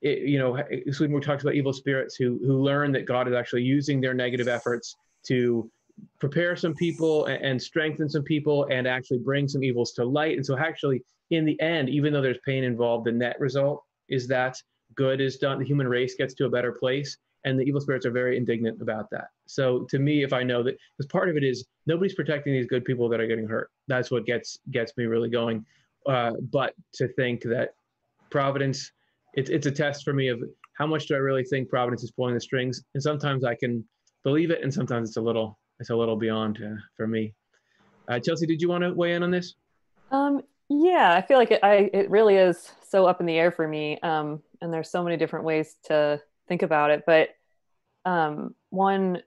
[0.00, 3.62] it, you know, Swedenborg talks about evil spirits who who learn that God is actually
[3.62, 4.96] using their negative efforts
[5.26, 5.70] to
[6.18, 10.36] prepare some people and, and strengthen some people and actually bring some evils to light.
[10.36, 14.26] And so, actually, in the end, even though there's pain involved, the net result is
[14.28, 14.56] that
[14.94, 15.58] good is done.
[15.58, 18.80] The human race gets to a better place, and the evil spirits are very indignant
[18.80, 19.28] about that.
[19.46, 22.66] So, to me, if I know that, because part of it is nobody's protecting these
[22.66, 23.70] good people that are getting hurt.
[23.88, 25.64] That's what gets gets me really going.
[26.06, 27.74] Uh, but to think that
[28.30, 28.90] providence
[29.34, 30.40] it's it's a test for me of
[30.78, 33.84] how much do I really think Providence is pulling the strings, and sometimes I can
[34.24, 37.34] believe it, and sometimes it's a little it's a little beyond uh, for me.
[38.08, 39.54] Uh, Chelsea, did you want to weigh in on this?
[40.10, 41.60] Um, yeah, I feel like it.
[41.62, 45.02] I it really is so up in the air for me, um, and there's so
[45.02, 47.04] many different ways to think about it.
[47.06, 47.30] But
[48.04, 49.22] um, one,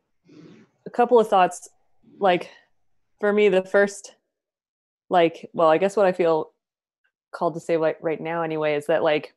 [0.86, 1.70] a couple of thoughts,
[2.20, 2.50] like
[3.20, 4.16] for me, the first,
[5.10, 6.52] like, well, I guess what I feel
[7.32, 9.34] called to say right now anyway is that like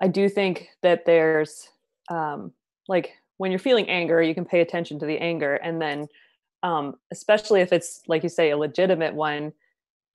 [0.00, 1.68] I do think that there's
[2.10, 2.52] um,
[2.88, 6.08] like when you're feeling anger, you can pay attention to the anger, and then
[6.62, 9.52] um, especially if it's like you say a legitimate one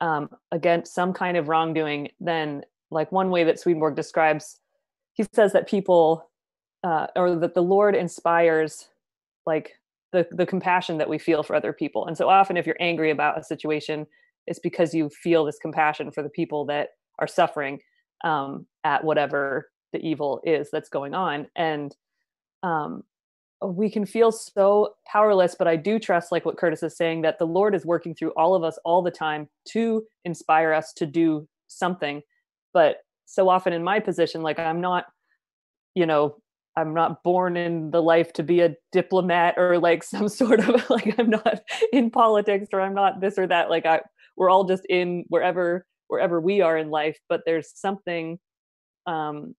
[0.00, 4.58] um, against some kind of wrongdoing, then like one way that Swedenborg describes,
[5.14, 6.28] he says that people
[6.84, 8.88] uh, or that the Lord inspires
[9.46, 9.72] like
[10.12, 13.10] the the compassion that we feel for other people, and so often if you're angry
[13.10, 14.06] about a situation,
[14.46, 17.80] it's because you feel this compassion for the people that are suffering
[18.24, 21.96] um, at whatever the evil is that's going on and
[22.62, 23.02] um,
[23.64, 27.38] we can feel so powerless but i do trust like what curtis is saying that
[27.38, 31.06] the lord is working through all of us all the time to inspire us to
[31.06, 32.22] do something.
[32.74, 32.98] But
[33.32, 35.06] so often in my position like i'm not
[35.94, 36.36] you know
[36.76, 40.88] i'm not born in the life to be a diplomat or like some sort of
[40.90, 41.60] like i'm not
[41.92, 43.70] in politics or i'm not this or that.
[43.70, 44.00] Like i
[44.36, 48.38] we're all just in wherever wherever we are in life but there's something
[49.06, 49.54] um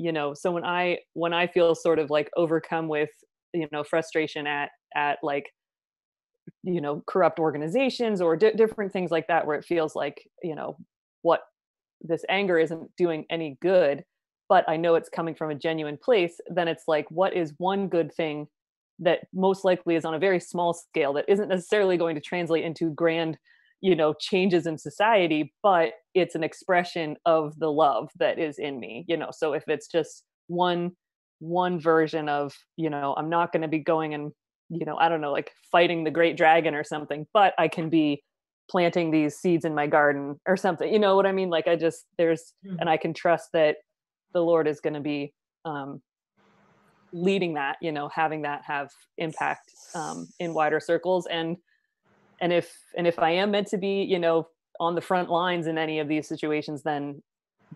[0.00, 3.10] you know so when i when i feel sort of like overcome with
[3.52, 5.50] you know frustration at at like
[6.62, 10.54] you know corrupt organizations or di- different things like that where it feels like you
[10.54, 10.76] know
[11.20, 11.42] what
[12.00, 14.02] this anger isn't doing any good
[14.48, 17.86] but i know it's coming from a genuine place then it's like what is one
[17.86, 18.46] good thing
[18.98, 22.64] that most likely is on a very small scale that isn't necessarily going to translate
[22.64, 23.36] into grand
[23.80, 28.78] you know changes in society but it's an expression of the love that is in
[28.78, 30.92] me you know so if it's just one
[31.38, 34.32] one version of you know i'm not going to be going and
[34.68, 37.88] you know i don't know like fighting the great dragon or something but i can
[37.88, 38.22] be
[38.70, 41.74] planting these seeds in my garden or something you know what i mean like i
[41.74, 42.76] just there's mm-hmm.
[42.78, 43.76] and i can trust that
[44.32, 45.32] the lord is going to be
[45.64, 46.00] um
[47.12, 51.56] leading that you know having that have impact um in wider circles and
[52.40, 54.46] and if and if i am meant to be you know
[54.78, 57.22] on the front lines in any of these situations then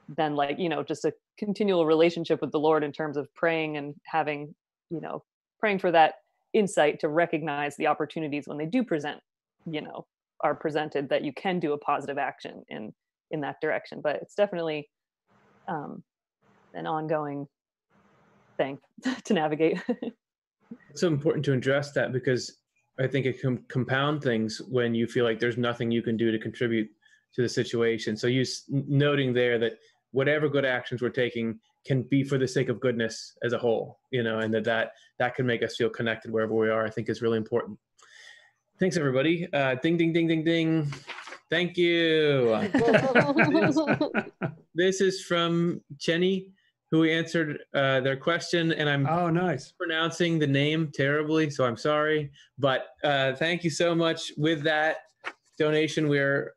[0.09, 3.77] then like you know just a continual relationship with the lord in terms of praying
[3.77, 4.55] and having
[4.91, 5.23] you know
[5.61, 6.15] praying for that
[6.53, 9.21] insight to recognize the opportunities when they do present
[9.67, 10.07] you know
[10.41, 12.93] are presented that you can do a positive action in
[13.31, 14.01] in that direction.
[14.03, 14.89] But it's definitely
[15.67, 16.03] um,
[16.75, 17.47] an ongoing
[18.57, 18.79] thing
[19.25, 19.81] to navigate.
[20.91, 22.59] It's so important to address that because
[22.99, 26.31] i think it can compound things when you feel like there's nothing you can do
[26.33, 26.89] to contribute
[27.35, 28.17] to the situation.
[28.17, 29.73] So you s- noting there that
[30.13, 33.99] whatever good actions we're taking can be for the sake of goodness as a whole
[34.13, 36.91] you know and that that that can make us feel connected wherever we are i
[36.91, 37.77] think is really important.
[38.79, 39.49] Thanks everybody.
[39.53, 40.93] Uh, ding ding ding ding ding.
[41.51, 42.57] Thank you.
[44.77, 46.51] This is from jenny
[46.95, 49.73] who answered uh, their question and i'm oh, nice.
[49.73, 52.31] pronouncing the name terribly so i'm sorry.
[52.57, 54.31] But uh, thank you so much.
[54.37, 54.99] With that
[55.59, 56.55] donation we're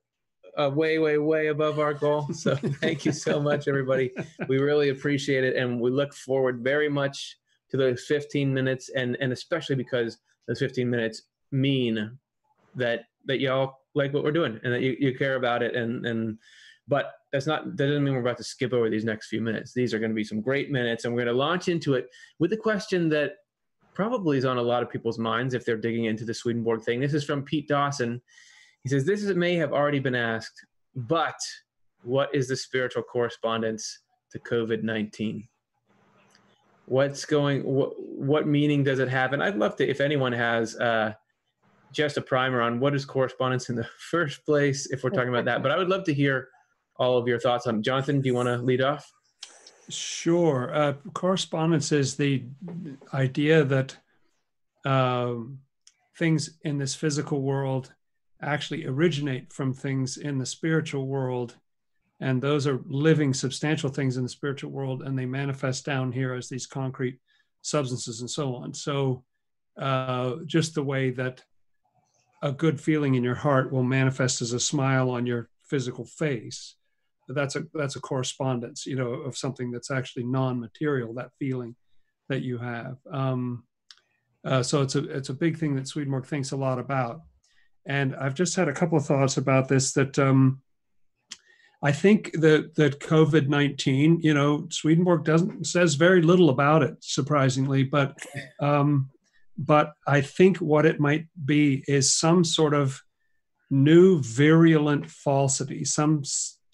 [0.59, 2.27] uh, way way way above our goal.
[2.33, 4.11] So thank you so much everybody.
[4.47, 7.37] We really appreciate it and we look forward very much
[7.71, 12.15] to those 15 minutes and and especially because those 15 minutes mean
[12.75, 16.05] that that y'all like what we're doing and that you, you care about it and
[16.05, 16.37] and
[16.87, 19.71] but that's not that doesn't mean we're about to skip over these next few minutes.
[19.71, 22.09] These are going to be some great minutes and we're going to launch into it
[22.39, 23.33] with the question that
[23.93, 26.99] probably is on a lot of people's minds if they're digging into the swedenborg thing.
[26.99, 28.19] This is from pete dawson.
[28.81, 31.39] He says this is, may have already been asked but
[32.01, 33.99] what is the spiritual correspondence
[34.31, 35.47] to covid-19
[36.85, 39.33] what's going what, what meaning does it have?
[39.33, 41.13] And i'd love to if anyone has uh,
[41.91, 45.45] just a primer on what is correspondence in the first place if we're talking about
[45.45, 46.49] that but i would love to hear
[46.99, 49.11] all of your thoughts on jonathan do you want to lead off
[49.89, 50.73] Sure.
[50.75, 52.43] Uh, correspondence is the
[53.13, 53.97] idea that
[54.85, 55.59] um,
[56.17, 57.93] things in this physical world
[58.41, 61.55] actually originate from things in the spiritual world.
[62.19, 66.33] And those are living, substantial things in the spiritual world, and they manifest down here
[66.33, 67.19] as these concrete
[67.61, 68.73] substances and so on.
[68.73, 69.23] So,
[69.79, 71.43] uh, just the way that
[72.41, 76.76] a good feeling in your heart will manifest as a smile on your physical face
[77.35, 81.75] that's a that's a correspondence you know of something that's actually non-material that feeling
[82.29, 82.97] that you have.
[83.11, 83.63] Um,
[84.45, 87.21] uh, so it's a it's a big thing that Swedenborg thinks a lot about.
[87.85, 90.61] And I've just had a couple of thoughts about this that um,
[91.83, 96.95] I think that that COVID nineteen you know Swedenborg doesn't says very little about it
[97.01, 98.17] surprisingly but
[98.59, 99.09] um,
[99.57, 103.01] but I think what it might be is some sort of
[103.69, 106.23] new virulent falsity some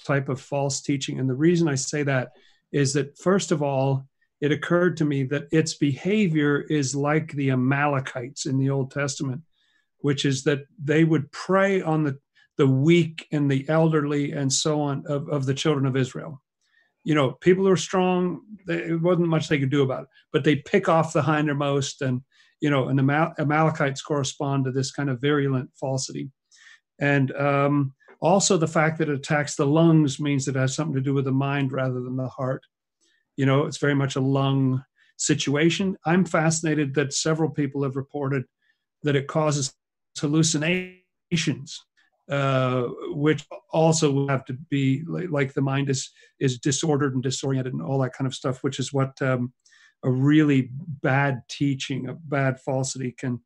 [0.04, 1.20] type of false teaching.
[1.20, 2.32] And the reason I say that
[2.72, 4.08] is that, first of all,
[4.42, 9.42] it occurred to me that its behavior is like the Amalekites in the Old Testament,
[10.00, 12.20] which is that they would prey on the,
[12.58, 16.42] the weak and the elderly and so on of, of the children of Israel.
[17.06, 20.10] You know, people who are strong, they, it wasn't much they could do about it,
[20.34, 22.02] but they pick off the hindermost.
[22.02, 22.22] And,
[22.60, 26.32] you know, and the Amal- Amalekites correspond to this kind of virulent falsity.
[27.00, 31.02] And um, also, the fact that it attacks the lungs means it has something to
[31.02, 32.66] do with the mind rather than the heart.
[33.36, 34.82] You know, it's very much a lung
[35.18, 35.98] situation.
[36.06, 38.46] I'm fascinated that several people have reported
[39.04, 39.74] that it causes
[40.18, 41.84] hallucinations,
[42.30, 46.10] uh, which also have to be like, like, the mind is
[46.40, 49.52] is disordered and disoriented and all that kind of stuff, which is what um,
[50.06, 50.70] a really
[51.02, 53.42] bad teaching, a bad falsity can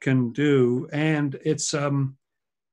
[0.00, 0.88] can do.
[0.92, 2.16] And it's um,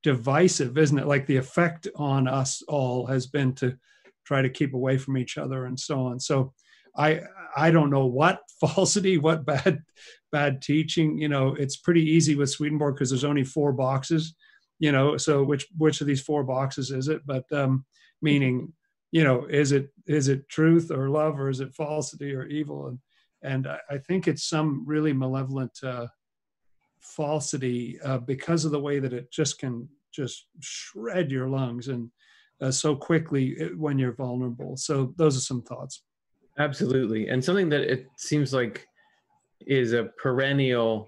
[0.07, 1.05] divisive, isn't it?
[1.05, 3.77] Like the effect on us all has been to
[4.25, 6.17] try to keep away from each other and so on.
[6.17, 6.53] So
[6.97, 7.23] I
[7.57, 9.83] I don't know what falsity, what bad
[10.31, 11.17] bad teaching.
[11.17, 14.33] You know, it's pretty easy with Swedenborg because there's only four boxes.
[14.79, 17.23] You know, so which which of these four boxes is it?
[17.25, 17.83] But um,
[18.21, 18.71] meaning,
[19.11, 22.87] you know, is it is it truth or love or is it falsity or evil?
[22.87, 22.99] And
[23.41, 26.07] and I, think it's some really malevolent uh,
[27.01, 32.09] falsity uh, because of the way that it just can just shred your lungs and
[32.61, 34.75] uh, so quickly uh, when you're vulnerable.
[34.77, 36.03] So those are some thoughts.
[36.59, 38.87] Absolutely, and something that it seems like
[39.61, 41.07] is a perennial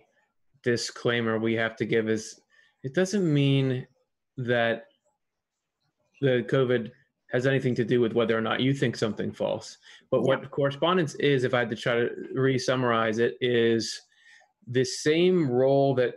[0.63, 2.41] disclaimer we have to give is
[2.83, 3.87] it doesn't mean
[4.37, 4.85] that
[6.21, 6.91] the COVID
[7.31, 9.77] has anything to do with whether or not you think something false.
[10.11, 14.01] But what correspondence is, if I had to try to re-summarize it, is
[14.67, 16.15] the same role that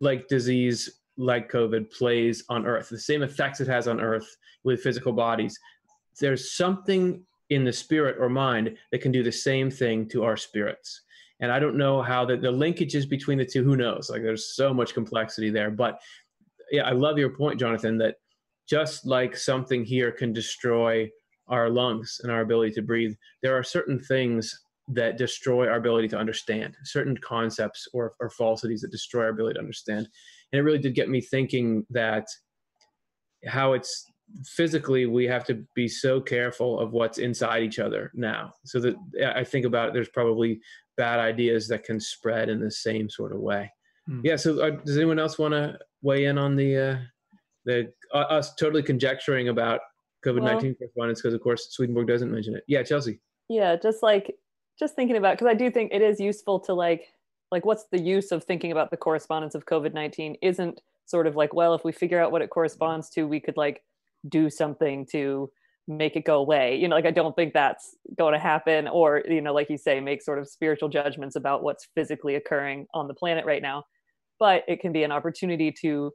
[0.00, 4.82] like disease like COVID plays on Earth, the same effects it has on Earth with
[4.82, 5.58] physical bodies.
[6.20, 10.36] There's something in the spirit or mind that can do the same thing to our
[10.36, 11.02] spirits.
[11.40, 14.08] And I don't know how the, the linkages between the two, who knows?
[14.08, 15.70] Like there's so much complexity there.
[15.70, 16.00] But
[16.70, 18.16] yeah, I love your point, Jonathan, that
[18.68, 21.10] just like something here can destroy
[21.48, 26.08] our lungs and our ability to breathe, there are certain things that destroy our ability
[26.08, 30.08] to understand, certain concepts or, or falsities that destroy our ability to understand
[30.52, 32.26] and it really did get me thinking that
[33.46, 34.06] how it's
[34.46, 38.52] physically we have to be so careful of what's inside each other now.
[38.64, 38.96] So that
[39.34, 40.60] i think about it there's probably
[40.96, 43.70] bad ideas that can spread in the same sort of way.
[44.06, 44.20] Hmm.
[44.24, 46.96] yeah so uh, does anyone else want to weigh in on the uh
[47.64, 49.80] the uh, us totally conjecturing about
[50.26, 52.64] covid-19 well, correspondence because of course swedenborg doesn't mention it.
[52.66, 53.20] Yeah chelsea.
[53.48, 54.34] Yeah just like
[54.78, 57.12] just thinking about because i do think it is useful to like
[57.52, 61.54] like what's the use of thinking about the correspondence of covid-19 isn't sort of like
[61.54, 63.82] well if we figure out what it corresponds to we could like
[64.28, 65.50] do something to
[65.88, 66.76] make it go away.
[66.76, 69.76] You know like i don't think that's going to happen or you know like you
[69.76, 73.84] say make sort of spiritual judgments about what's physically occurring on the planet right now.
[74.38, 76.12] But it can be an opportunity to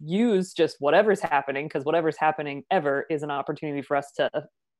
[0.00, 4.30] use just whatever's happening because whatever's happening ever is an opportunity for us to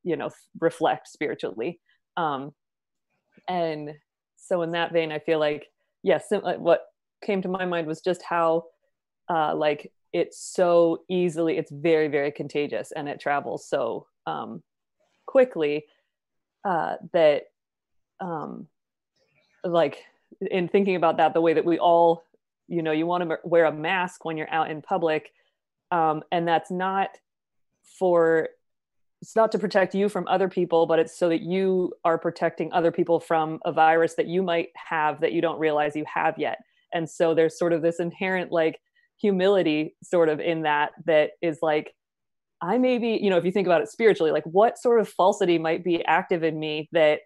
[0.04, 1.80] you know reflect spiritually.
[2.16, 2.52] Um
[3.48, 3.90] and
[4.36, 5.66] so in that vein i feel like
[6.02, 6.86] yes yeah, what
[7.24, 8.64] came to my mind was just how
[9.28, 14.62] uh like it's so easily it's very very contagious and it travels so um,
[15.26, 15.84] quickly
[16.64, 17.44] uh, that
[18.20, 18.68] um,
[19.64, 19.98] like
[20.50, 22.24] in thinking about that the way that we all
[22.68, 25.32] you know you want to wear a mask when you're out in public
[25.90, 27.10] um, and that's not
[27.98, 28.48] for
[29.22, 32.70] it's not to protect you from other people but it's so that you are protecting
[32.72, 36.34] other people from a virus that you might have that you don't realize you have
[36.36, 36.58] yet.
[36.92, 38.78] And so there's sort of this inherent like
[39.16, 41.94] humility sort of in that that is like
[42.60, 45.08] i may be you know if you think about it spiritually like what sort of
[45.08, 47.20] falsity might be active in me that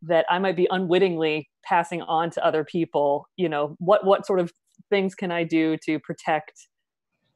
[0.00, 3.28] that i might be unwittingly passing on to other people?
[3.36, 4.52] You know what what sort of
[4.88, 6.52] things can i do to protect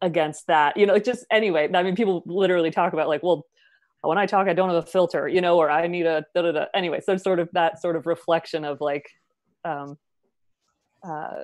[0.01, 0.77] against that?
[0.77, 3.45] You know just anyway i mean people literally talk about like well
[4.09, 6.43] when i talk i don't have a filter you know or i need a da,
[6.43, 6.65] da, da.
[6.75, 9.09] anyway so sort of that sort of reflection of like
[9.65, 9.97] um
[11.05, 11.43] uh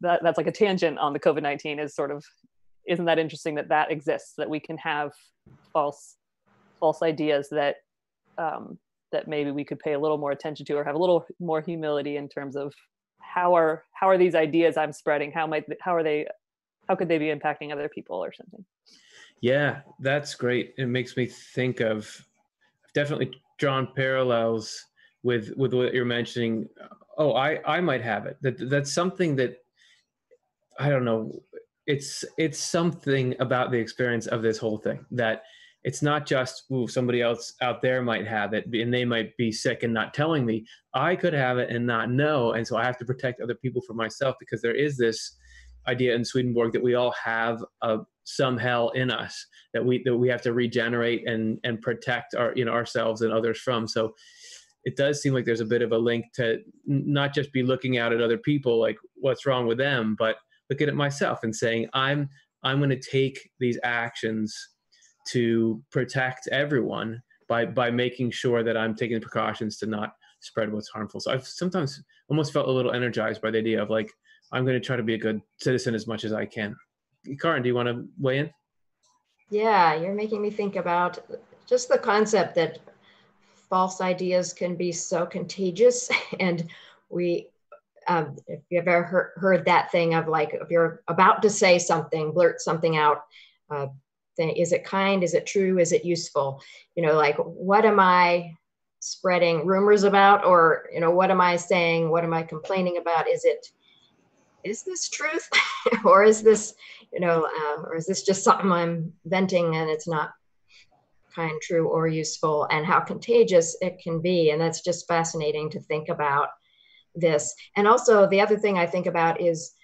[0.00, 2.24] that that's like a tangent on the COVID nineteen is sort of
[2.86, 5.12] isn't that interesting that that exists that we can have
[5.72, 6.16] false
[6.80, 7.76] false ideas that
[8.36, 8.78] um,
[9.10, 11.60] that maybe we could pay a little more attention to or have a little more
[11.60, 12.72] humility in terms of
[13.20, 16.26] how are how are these ideas I'm spreading how might how are they
[16.88, 18.64] how could they be impacting other people or something
[19.40, 22.24] yeah that's great it makes me think of
[22.84, 24.84] I've definitely drawn parallels
[25.22, 26.68] with with what you're mentioning
[27.18, 29.58] oh i i might have it that that's something that
[30.78, 31.42] I don't know.
[31.86, 35.42] It's it's something about the experience of this whole thing that
[35.84, 39.50] it's not just ooh somebody else out there might have it and they might be
[39.50, 40.66] sick and not telling me.
[40.94, 43.82] I could have it and not know, and so I have to protect other people
[43.82, 45.36] from myself because there is this
[45.88, 50.16] idea in Swedenborg that we all have a, some hell in us that we that
[50.16, 53.88] we have to regenerate and and protect our you know ourselves and others from.
[53.88, 54.14] So
[54.84, 57.98] it does seem like there's a bit of a link to not just be looking
[57.98, 60.36] out at other people like what's wrong with them, but
[60.70, 62.28] looking at myself and saying i'm
[62.62, 64.70] i'm going to take these actions
[65.26, 70.88] to protect everyone by by making sure that i'm taking precautions to not spread what's
[70.88, 74.12] harmful so i've sometimes almost felt a little energized by the idea of like
[74.52, 76.76] i'm going to try to be a good citizen as much as i can.
[77.40, 78.50] Karin, do you want to weigh in?
[79.50, 81.18] Yeah you're making me think about
[81.68, 82.78] just the concept that
[83.68, 86.10] false ideas can be so contagious.
[86.40, 86.68] And
[87.10, 87.48] we
[88.06, 91.78] um, if you've ever heard, heard, that thing of like if you're about to say
[91.78, 93.24] something blurt something out
[93.70, 93.88] uh,
[94.38, 95.22] then is it kind?
[95.22, 95.78] Is it true?
[95.78, 96.62] Is it useful?
[96.94, 98.54] You know like what am i
[99.00, 100.44] spreading rumors about?
[100.44, 102.08] Or you know what am i saying?
[102.10, 103.28] What am i complaining about?
[103.28, 103.66] Is it
[104.64, 105.48] is this truth
[106.04, 106.74] or is this
[107.12, 110.30] you know uh, or is this just something i'm venting and it's not
[111.34, 115.80] kind true or useful and how contagious it can be and that's just fascinating to
[115.80, 116.48] think about
[117.20, 117.54] this.
[117.76, 119.74] And also, the other thing I think about is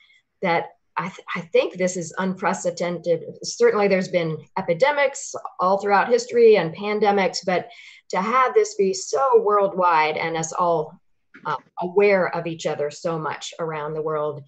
[0.42, 3.24] that I, th- I, think this is unprecedented.
[3.42, 7.68] Certainly, there's been epidemics all throughout history and pandemics, but
[8.10, 11.00] to have this be so worldwide and us all
[11.46, 14.42] uh, aware of each other so much around the world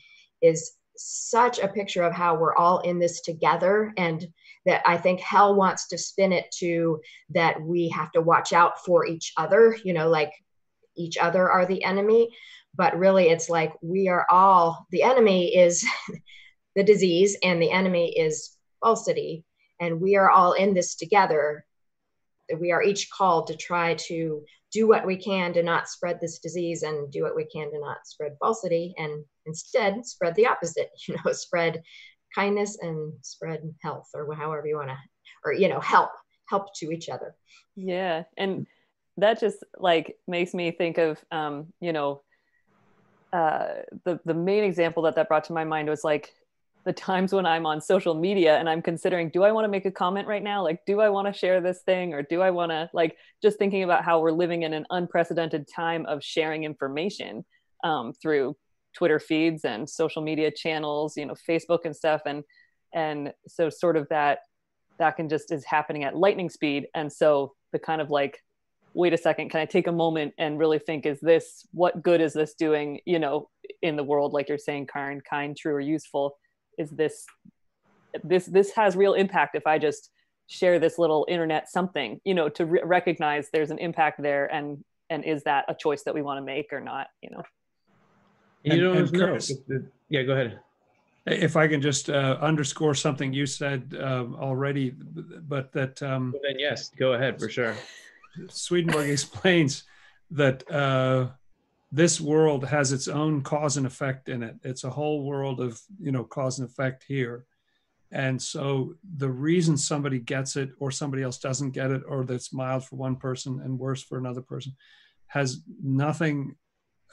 [0.47, 3.93] is such a picture of how we're all in this together.
[3.97, 4.27] And
[4.65, 8.85] that I think hell wants to spin it to that we have to watch out
[8.85, 10.33] for each other, you know, like
[10.97, 12.31] each other are the enemy
[12.77, 15.87] but really it's like we are all the enemy is
[16.77, 19.45] the disease and the enemy is falsity
[19.81, 21.65] and we are all in this together
[22.61, 26.39] we are each called to try to do what we can to not spread this
[26.39, 30.91] disease and do what we can to not spread falsity and instead spread the opposite
[31.09, 31.83] you know spread
[32.35, 34.97] kindness and spread health or however you want to
[35.45, 36.11] or you know help
[36.49, 37.35] help to each other.
[37.75, 38.67] Yeah and
[39.17, 42.23] that just like makes me think of um you know
[43.33, 46.33] uh, the the main example that that brought to my mind was like
[46.87, 49.87] the times when I'm on social media and I'm considering, do I want to make
[49.87, 50.63] a comment right now?
[50.63, 53.59] Like, do I want to share this thing or do I want to, like, just
[53.59, 57.45] thinking about how we're living in an unprecedented time of sharing information
[57.83, 58.57] um, through
[58.95, 62.23] Twitter feeds and social media channels, you know, Facebook and stuff.
[62.25, 62.45] And,
[62.95, 64.39] and so sort of that,
[64.99, 66.87] that can just is happening at lightning speed.
[66.95, 68.39] And so the kind of like,
[68.95, 72.21] wait a second, can I take a moment and really think, is this, what good
[72.21, 73.51] is this doing, you know,
[73.83, 74.33] in the world?
[74.33, 76.37] Like you're saying, kind, kind, true, or useful
[76.79, 77.25] is this
[78.23, 80.11] this this has real impact if i just
[80.49, 84.85] share this little internet something you know to re- recognize there's an impact there and
[85.11, 87.43] and is that a choice that we want to make or not you know?
[88.63, 89.29] You don't and know.
[89.29, 89.53] Chris-
[90.09, 90.61] yeah go ahead.
[91.27, 96.43] If I can just uh, underscore something you said um, already, but that um, Well,
[96.43, 97.75] then yes go ahead for sure.
[98.49, 99.85] Swedenborg explains
[100.31, 101.29] that uh,
[101.97, 104.57] this world has its own cause and effect in it.
[104.63, 107.47] It's a whole world of you know cause and effect here,
[108.13, 112.53] and so the reason somebody gets it or somebody else doesn't get it, or that's
[112.53, 114.77] mild for one person and worse for another person,
[115.29, 116.55] has nothing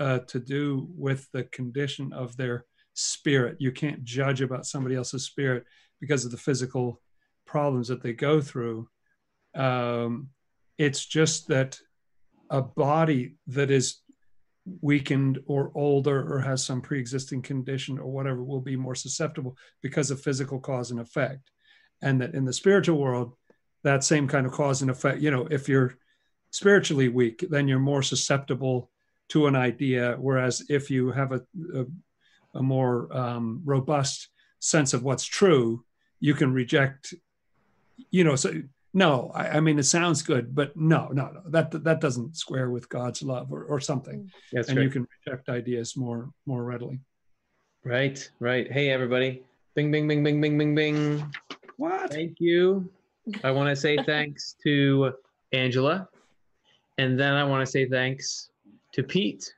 [0.01, 3.55] uh, to do with the condition of their spirit.
[3.59, 5.63] You can't judge about somebody else's spirit
[6.01, 7.01] because of the physical
[7.45, 8.89] problems that they go through.
[9.55, 10.29] Um,
[10.77, 11.79] it's just that
[12.49, 14.02] a body that is
[14.81, 20.11] weakened or older or has some pre-existing condition or whatever will be more susceptible because
[20.11, 21.51] of physical cause and effect.
[22.01, 23.33] And that in the spiritual world
[23.83, 25.97] that same kind of cause and effect you know if you're
[26.51, 28.89] spiritually weak then you're more susceptible
[29.29, 30.15] to an idea.
[30.19, 31.41] Whereas if you have a,
[31.75, 31.85] a,
[32.55, 35.83] a more um, robust sense of what's true
[36.21, 37.13] you can reject
[38.11, 38.53] you know so
[38.93, 42.69] no I, I mean it sounds good but no no no that that doesn't square
[42.69, 44.19] with god's love or, or something.
[44.21, 44.31] Mm.
[44.51, 44.83] That's and right.
[44.83, 46.99] you can reject ideas more more readily.
[47.83, 48.71] Right right.
[48.71, 49.43] Hey everybody.
[49.75, 51.33] Bing bing bing bing bing bing bing.
[51.77, 52.11] What?
[52.11, 52.89] Thank you.
[53.43, 55.13] I want to say thanks to
[55.51, 56.07] Angela.
[56.97, 58.49] And then I want to say thanks
[58.93, 59.53] to Pete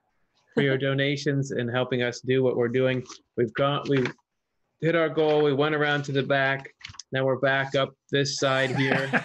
[0.53, 3.03] for your donations and helping us do what we're doing.
[3.35, 4.05] We've got, we
[4.81, 5.43] hit our goal.
[5.43, 6.73] We went around to the back.
[7.11, 9.07] Now we're back up this side here.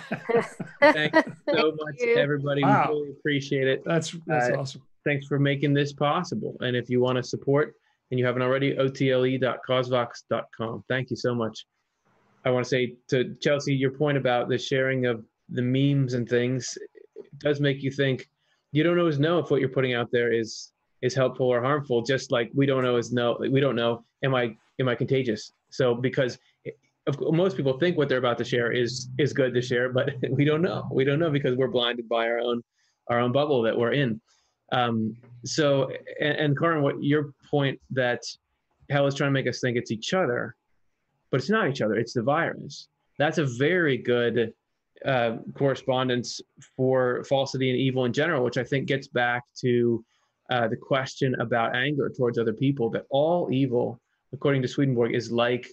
[0.80, 2.16] Thank you so much, you.
[2.16, 2.62] everybody.
[2.62, 2.88] Wow.
[2.90, 3.82] We really appreciate it.
[3.84, 6.57] that's that's Uh, awesome Thanks for making this possible.
[6.61, 7.74] And if you want to support
[8.11, 10.84] and you haven't already, otle.causevox.com.
[10.88, 11.64] Thank you so much.
[12.44, 16.28] I want to say to Chelsea, your point about the sharing of the memes and
[16.28, 16.76] things
[17.16, 18.28] it does make you think.
[18.72, 20.72] You don't always know if what you're putting out there is
[21.03, 22.03] is helpful or harmful.
[22.03, 24.05] Just like we don't always know, we don't know.
[24.22, 25.53] Am I am I contagious?
[25.68, 26.39] So because
[27.18, 30.45] most people think what they're about to share is is good to share, but we
[30.45, 30.89] don't know.
[30.91, 32.62] We don't know because we're blinded by our own
[33.09, 34.20] our own bubble that we're in.
[34.72, 38.22] Um, so, and, and Karin, what your point that
[38.89, 40.55] hell is trying to make us think it's each other,
[41.31, 41.95] but it's not each other.
[41.95, 42.89] It's the virus.
[43.18, 44.53] That's a very good
[45.05, 46.41] uh, correspondence
[46.76, 50.05] for falsity and evil in general, which I think gets back to
[50.51, 52.91] uh, the question about anger towards other people.
[52.91, 54.01] That all evil,
[54.33, 55.66] according to Swedenborg, is like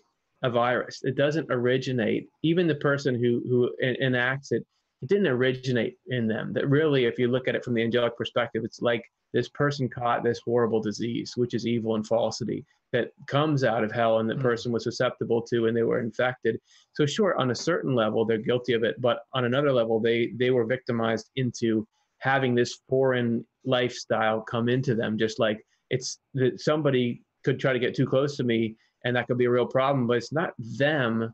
[0.43, 1.03] a virus.
[1.03, 2.29] It doesn't originate.
[2.43, 4.65] Even the person who who enacts it,
[5.01, 6.53] it didn't originate in them.
[6.53, 9.03] That really, if you look at it from the angelic perspective, it's like
[9.33, 13.91] this person caught this horrible disease, which is evil and falsity, that comes out of
[13.91, 14.41] hell and the Mm.
[14.41, 16.59] person was susceptible to and they were infected.
[16.93, 20.27] So sure, on a certain level, they're guilty of it, but on another level, they
[20.37, 21.85] they were victimized into
[22.19, 27.79] having this foreign lifestyle come into them, just like it's that somebody could try to
[27.79, 28.75] get too close to me
[29.05, 31.33] and that could be a real problem, but it's not them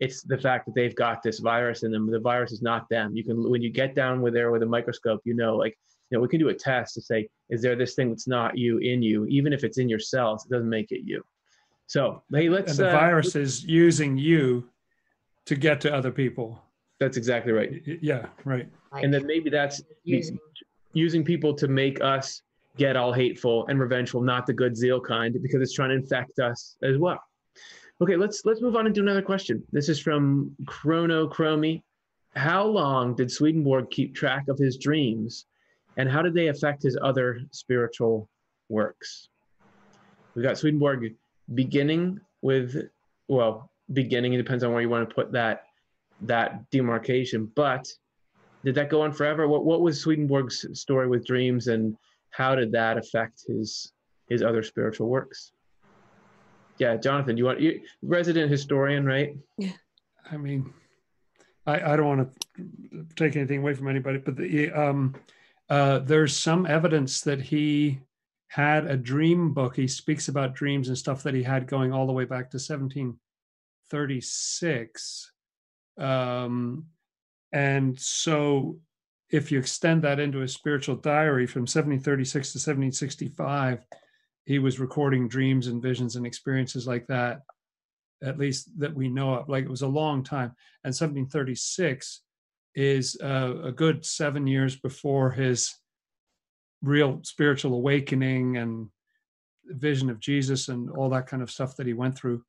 [0.00, 2.10] it's the fact that they've got this virus in them.
[2.10, 3.14] The virus is not them.
[3.14, 5.76] You can when you get down with there with a microscope, you know, like
[6.10, 8.58] you know, we can do a test to say, is there this thing that's not
[8.58, 9.24] you in you?
[9.26, 11.22] Even if it's in your cells, it doesn't make it you.
[11.86, 12.72] So hey, let's.
[12.72, 14.68] and the uh, virus is using you
[15.46, 16.60] to get to other people
[16.98, 17.82] That's exactly right.
[18.00, 20.38] Yeah right And then maybe that's using
[20.92, 22.42] using people to make us
[22.76, 26.38] get all hateful and revengeful, not the good zeal kind, because it's trying to infect
[26.38, 27.22] us as well.
[28.00, 29.62] Okay, let's let's move on and do another question.
[29.72, 31.82] This is from Chrono Chromi.
[32.34, 35.46] How long did Swedenborg keep track of his dreams,
[35.96, 38.28] and how did they affect his other spiritual
[38.68, 39.28] works?
[40.34, 41.14] We got Swedenborg
[41.54, 42.88] beginning with,
[43.28, 44.32] well, beginning.
[44.32, 45.66] It depends on where you want to put that
[46.22, 47.86] that demarcation, but
[48.64, 49.46] did that go on forever?
[49.46, 51.96] What what was Swedenborg's story with dreams, and
[52.36, 53.92] how did that affect his
[54.28, 55.52] his other spiritual works?
[56.78, 59.36] Yeah, Jonathan, you want you resident historian, right?
[59.58, 59.72] Yeah.
[60.32, 60.72] i mean
[61.66, 65.14] i i don't want to take anything away from anybody but the um
[65.68, 68.00] uh there's some evidence that he
[68.48, 72.06] had a dream book he speaks about dreams and stuff that he had going all
[72.06, 75.32] the way back to 1736.
[75.98, 76.86] Um,
[77.52, 78.78] and so
[79.34, 83.84] if you extend that into a spiritual diary from 1736 to 1765,
[84.44, 87.40] he was recording dreams and visions and experiences like that,
[88.22, 89.48] at least that we know of.
[89.48, 90.54] Like it was a long time.
[90.84, 92.20] And 1736
[92.76, 95.74] is uh, a good seven years before his
[96.80, 98.88] real spiritual awakening and
[99.64, 102.44] vision of Jesus and all that kind of stuff that he went through.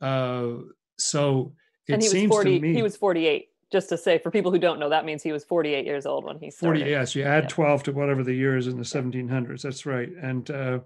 [0.00, 0.62] Uh,
[0.98, 1.52] so
[1.88, 4.30] it and he seems was 40 to me he was 48 just to say for
[4.30, 7.14] people who don't know that means he was 48 years old when he 40 yes
[7.16, 7.48] you add Yeah.
[7.48, 10.10] 12 to whatever the years in the 1700s that's right.
[10.20, 10.80] And uh,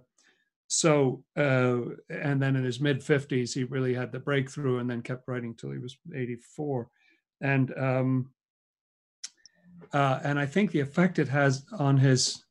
[0.68, 5.02] so uh, and then in his mid 50s he really had the breakthrough and then
[5.02, 6.88] kept writing till he was 84
[7.40, 8.30] and um,
[9.92, 12.44] uh, and i think the effect it has on his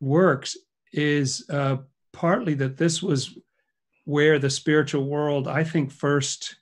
[0.00, 0.56] works
[0.92, 1.76] is uh,
[2.12, 3.36] partly that this was
[4.04, 6.56] where the spiritual world i think first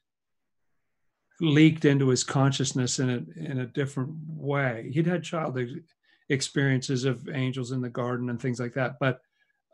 [1.41, 4.91] leaked into his consciousness in a in a different way.
[4.93, 5.83] He'd had childhood
[6.29, 9.19] experiences of angels in the garden and things like that, but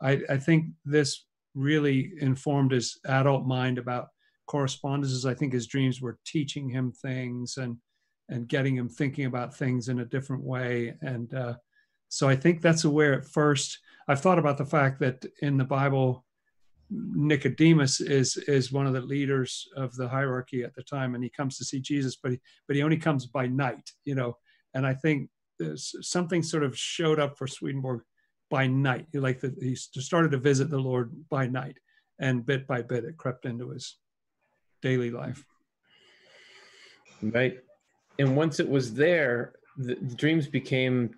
[0.01, 4.07] I, I think this really informed his adult mind about
[4.47, 5.25] correspondences.
[5.25, 7.77] I think his dreams were teaching him things and
[8.29, 10.95] and getting him thinking about things in a different way.
[11.01, 11.55] And uh,
[12.07, 15.65] so I think that's where at first I've thought about the fact that in the
[15.65, 16.25] Bible
[16.91, 21.29] Nicodemus is is one of the leaders of the hierarchy at the time, and he
[21.29, 24.37] comes to see Jesus, but he but he only comes by night, you know.
[24.73, 25.29] And I think
[25.61, 28.01] uh, there's something sort of showed up for Swedenborg
[28.49, 31.77] by night, like the, he started to visit the Lord by night,
[32.19, 33.97] and bit by bit it crept into his
[34.81, 35.45] daily life.
[37.21, 37.59] Right.
[38.19, 41.11] And once it was there, the, the dreams became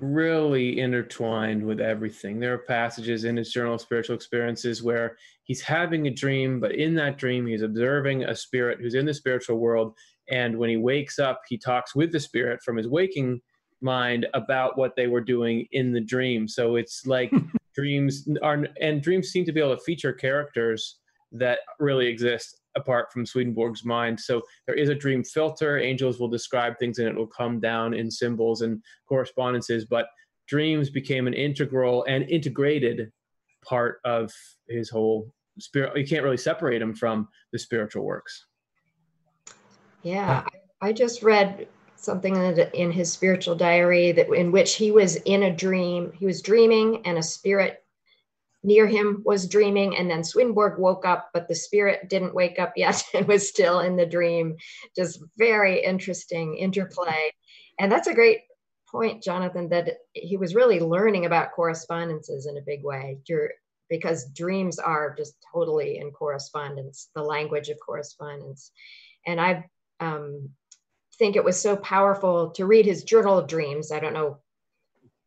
[0.00, 2.40] really intertwined with everything.
[2.40, 6.74] There are passages in his journal of spiritual experiences where he's having a dream, but
[6.74, 9.94] in that dream, he's observing a spirit who's in the spiritual world.
[10.30, 13.40] And when he wakes up, he talks with the spirit from his waking
[13.80, 16.48] mind about what they were doing in the dream.
[16.48, 17.30] So it's like
[17.74, 20.98] dreams are, and dreams seem to be able to feature characters
[21.32, 24.18] that really exist apart from Swedenborg's mind.
[24.18, 25.78] So there is a dream filter.
[25.78, 29.84] Angels will describe things and it will come down in symbols and correspondences.
[29.84, 30.06] But
[30.48, 33.10] dreams became an integral and integrated
[33.64, 34.32] part of
[34.68, 35.96] his whole spirit.
[35.96, 38.46] You can't really separate him from the spiritual works.
[40.02, 40.44] Yeah,
[40.80, 41.66] I I just read
[41.96, 46.12] something in in his spiritual diary that in which he was in a dream.
[46.12, 47.83] He was dreaming, and a spirit
[48.64, 52.72] near him was dreaming, and then Swedenborg woke up, but the spirit didn't wake up
[52.76, 54.56] yet and was still in the dream.
[54.96, 57.30] Just very interesting interplay,
[57.78, 58.40] and that's a great
[58.90, 59.68] point, Jonathan.
[59.68, 63.18] That he was really learning about correspondences in a big way.
[63.28, 63.50] You're,
[63.90, 68.70] because dreams are just totally in correspondence, the language of correspondence.
[69.26, 69.66] And I
[70.00, 70.50] um,
[71.18, 73.92] think it was so powerful to read his journal of dreams.
[73.92, 74.38] I don't know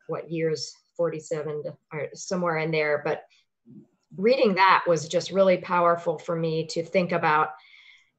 [0.08, 3.24] what years, 47 to, or somewhere in there, but
[4.18, 7.50] reading that was just really powerful for me to think about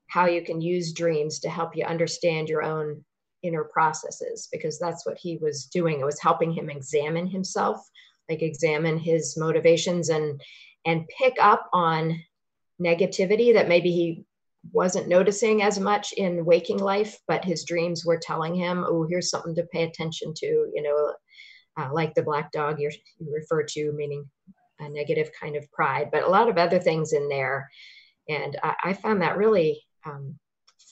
[0.07, 3.05] how you can use dreams to help you understand your own
[3.43, 6.01] inner processes because that's what he was doing.
[6.01, 7.87] It was helping him examine himself
[8.29, 10.41] like examine his motivations and
[10.85, 12.23] and pick up on
[12.81, 14.25] negativity that maybe he
[14.73, 19.31] wasn't noticing as much in waking life but his dreams were telling him oh here's
[19.31, 21.13] something to pay attention to you know
[21.79, 22.91] uh, like the black dog you
[23.33, 24.29] refer to meaning
[24.81, 27.69] a negative kind of pride but a lot of other things in there.
[28.29, 30.39] And i, I found that really um,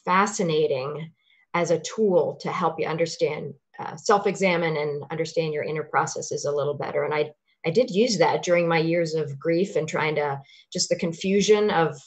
[0.05, 1.13] fascinating
[1.55, 6.53] as a tool to help you understand uh, self-examine and understand your inner processes a
[6.53, 7.05] little better.
[7.05, 7.31] And i
[7.67, 10.41] i did use that during my years of grief and trying to
[10.73, 12.01] just the confusion of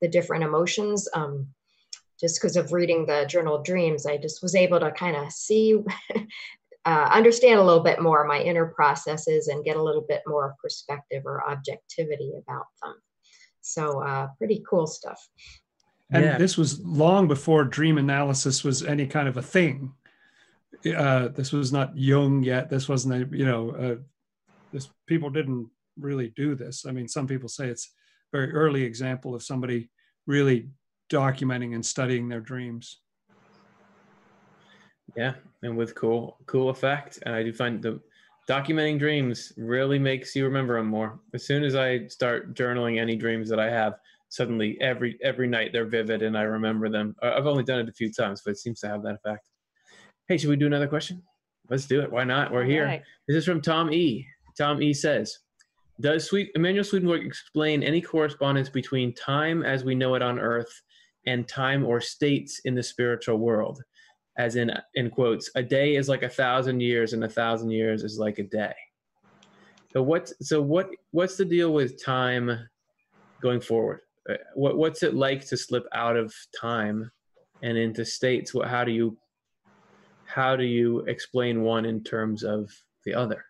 [0.00, 1.48] the different emotions um,
[2.18, 5.32] just because of reading the journal of dreams i just was able to kind of
[5.32, 5.78] see
[6.86, 10.54] uh, understand a little bit more my inner processes and get a little bit more
[10.62, 12.94] perspective or objectivity about them
[13.60, 15.28] so uh, pretty cool stuff
[16.12, 16.38] And Yeah.
[16.38, 19.92] this was long before dream analysis was any kind of a thing.
[20.96, 22.70] Uh, this was not Jung yet.
[22.70, 23.96] This wasn't, a, you know, uh,
[24.72, 25.68] this people didn't
[25.98, 26.86] really do this.
[26.86, 27.86] I mean, some people say it's
[28.32, 29.90] a very early example of somebody
[30.26, 30.70] really
[31.10, 33.00] documenting and studying their dreams.
[35.16, 37.18] Yeah, and with cool, cool effect.
[37.24, 38.00] And I do find the
[38.48, 41.20] documenting dreams really makes you remember them more.
[41.34, 43.94] As soon as I start journaling any dreams that I have,
[44.28, 47.14] suddenly every every night they're vivid and I remember them.
[47.22, 49.48] I've only done it a few times, but it seems to have that effect.
[50.28, 51.22] Hey, should we do another question?
[51.68, 52.10] Let's do it.
[52.10, 52.52] Why not?
[52.52, 52.84] We're here.
[52.84, 53.02] Right.
[53.28, 54.26] This is from Tom E.
[54.58, 55.38] Tom E says,
[56.00, 60.82] Does Sweet Emanuel Swedenborg explain any correspondence between time as we know it on Earth
[61.26, 63.82] and time or states in the spiritual world
[64.38, 68.02] as in in quotes a day is like a thousand years and a thousand years
[68.02, 68.74] is like a day.
[69.92, 72.68] So what's so what what's the deal with time
[73.42, 74.00] going forward?
[74.28, 77.10] Uh, what what's it like to slip out of time
[77.62, 78.54] and into states?
[78.54, 79.18] What how do you
[80.26, 82.70] how do you explain one in terms of
[83.04, 83.44] the other?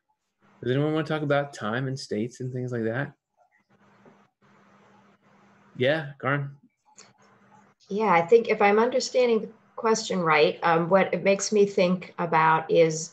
[0.63, 3.13] Does anyone want to talk about time and states and things like that?
[5.77, 6.51] Yeah Karin?
[7.91, 12.71] Yeah, I think if I'm understanding question right, um, what it makes me think about
[12.71, 13.13] is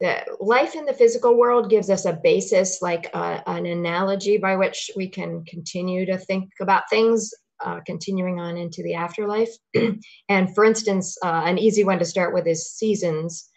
[0.00, 4.54] that life in the physical world gives us a basis, like uh, an analogy by
[4.54, 7.34] which we can continue to think about things,
[7.64, 9.50] uh, continuing on into the afterlife.
[10.28, 13.50] and for instance, uh, an easy one to start with is seasons.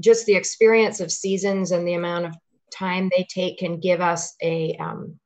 [0.00, 2.34] Just the experience of seasons and the amount of
[2.70, 5.18] time they take can give us a um,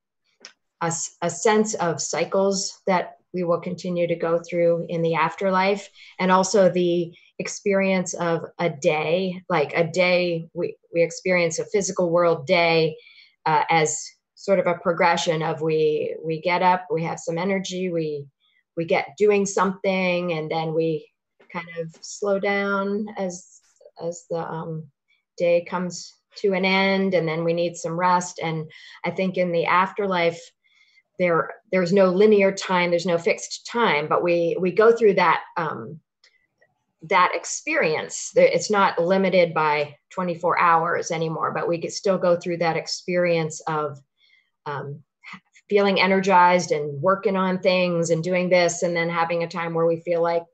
[0.80, 0.92] a,
[1.22, 5.88] a sense of cycles that we will continue to go through in the afterlife.
[6.18, 12.08] And also the experience of a day like a day we, we experience a physical
[12.08, 12.96] world day
[13.46, 14.06] uh, as
[14.36, 18.26] sort of a progression of we we get up we have some energy we
[18.76, 21.08] we get doing something and then we
[21.52, 23.60] kind of slow down as
[24.00, 24.86] as the um,
[25.36, 28.38] day comes to an end and then we need some rest.
[28.42, 28.70] And
[29.04, 30.40] i think in the afterlife
[31.18, 35.42] there there's no linear time there's no fixed time but we we go through that
[35.56, 36.00] um,
[37.04, 38.30] that experience.
[38.36, 43.60] It's not limited by 24 hours anymore but we could still go through that experience
[43.66, 43.98] of
[44.66, 45.02] um,
[45.68, 49.86] feeling energized and working on things and doing this and then having a time where
[49.86, 50.44] we feel like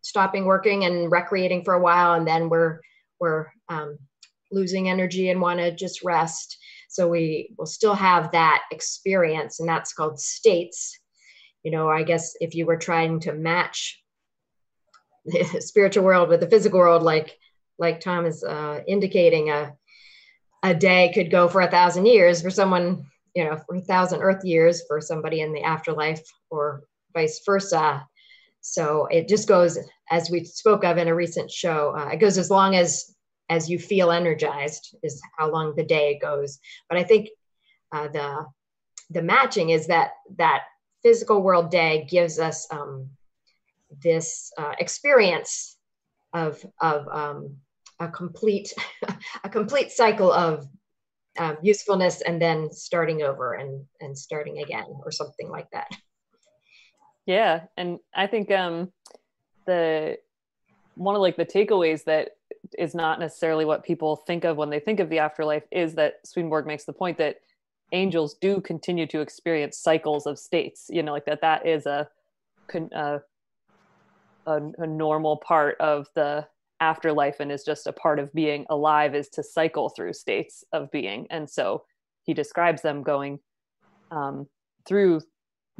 [0.00, 2.80] stopping working and recreating for a while and then we're
[3.20, 3.98] we're um,
[4.50, 6.58] losing energy and want to just rest
[6.88, 10.98] so we will still have that experience, and that's called states.
[11.62, 14.02] You know, I guess if you were trying to match
[15.24, 17.36] the spiritual world with the physical world, like
[17.78, 19.74] like Tom is uh, indicating, a
[20.62, 24.22] a day could go for a thousand years for someone, you know, for a thousand
[24.22, 28.06] Earth years for somebody in the afterlife, or vice versa.
[28.60, 29.78] So it just goes,
[30.10, 33.15] as we spoke of in a recent show, uh, it goes as long as
[33.48, 36.58] as you feel energized is how long the day goes.
[36.88, 37.28] But i think
[37.92, 38.46] uh, the
[39.10, 40.64] the matching is that that
[41.02, 43.08] physical world day gives us um,
[44.02, 45.76] this uh, experience
[46.32, 47.56] of of um,
[48.00, 48.72] a complete
[49.44, 50.66] a complete cycle of
[51.38, 55.88] uh, usefulness and then starting over and and starting again or something like that.
[57.26, 58.92] Yeah and i think um
[59.66, 60.16] the
[60.94, 62.35] one of like the takeaways that
[62.78, 66.14] is not necessarily what people think of when they think of the afterlife is that
[66.24, 67.36] Swedenborg makes the point that
[67.92, 72.08] angels do continue to experience cycles of states you know like that that is a
[72.74, 73.20] a,
[74.46, 76.46] a, a normal part of the
[76.80, 80.90] afterlife and is just a part of being alive is to cycle through states of
[80.90, 81.26] being.
[81.30, 81.84] And so
[82.24, 83.38] he describes them going
[84.10, 84.46] um,
[84.86, 85.22] through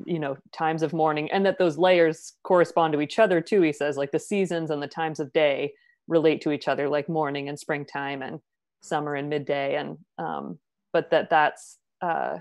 [0.04, 3.72] you know times of mourning and that those layers correspond to each other too he
[3.72, 5.72] says like the seasons and the times of day
[6.08, 8.40] relate to each other like morning and springtime and
[8.80, 10.58] summer and midday and um,
[10.92, 12.38] but that that's uh,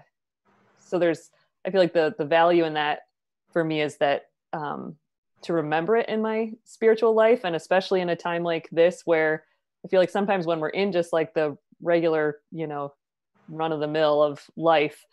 [0.80, 1.30] so there's
[1.66, 3.00] i feel like the the value in that
[3.52, 4.96] for me is that um,
[5.42, 9.44] to remember it in my spiritual life and especially in a time like this where
[9.84, 12.94] i feel like sometimes when we're in just like the regular you know
[13.48, 15.06] run of the mill of life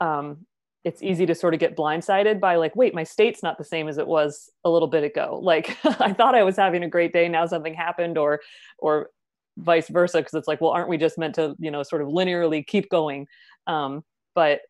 [0.00, 0.46] um,
[0.86, 3.88] it's easy to sort of get blindsided by like wait my state's not the same
[3.88, 5.40] as it was a little bit ago.
[5.46, 8.40] Like i thought i was having a great day now something happened or
[8.78, 9.10] or
[9.58, 12.08] vice versa because it's like well aren't we just meant to you know sort of
[12.08, 13.26] linearly keep going?
[13.66, 14.60] Um, but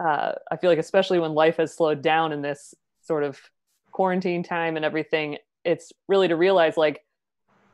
[0.00, 3.38] uh, i feel like especially when life has slowed down in this sort of
[3.92, 7.00] quarantine time and everything it's really to realize like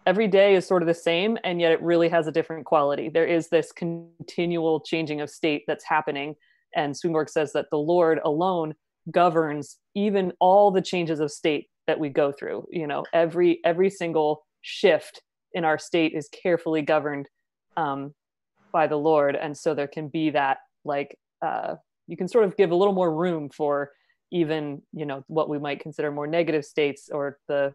[0.06, 3.08] every day is sort of the same and yet it really has a different quality.
[3.08, 6.36] There is this continual changing of state that's happening
[6.74, 8.74] and Swedenborg says that the Lord alone
[9.10, 12.66] governs even all the changes of state that we go through.
[12.70, 17.28] You know, every every single shift in our state is carefully governed
[17.76, 18.14] um,
[18.72, 22.56] by the Lord, and so there can be that like uh, you can sort of
[22.56, 23.90] give a little more room for
[24.30, 27.74] even you know what we might consider more negative states or the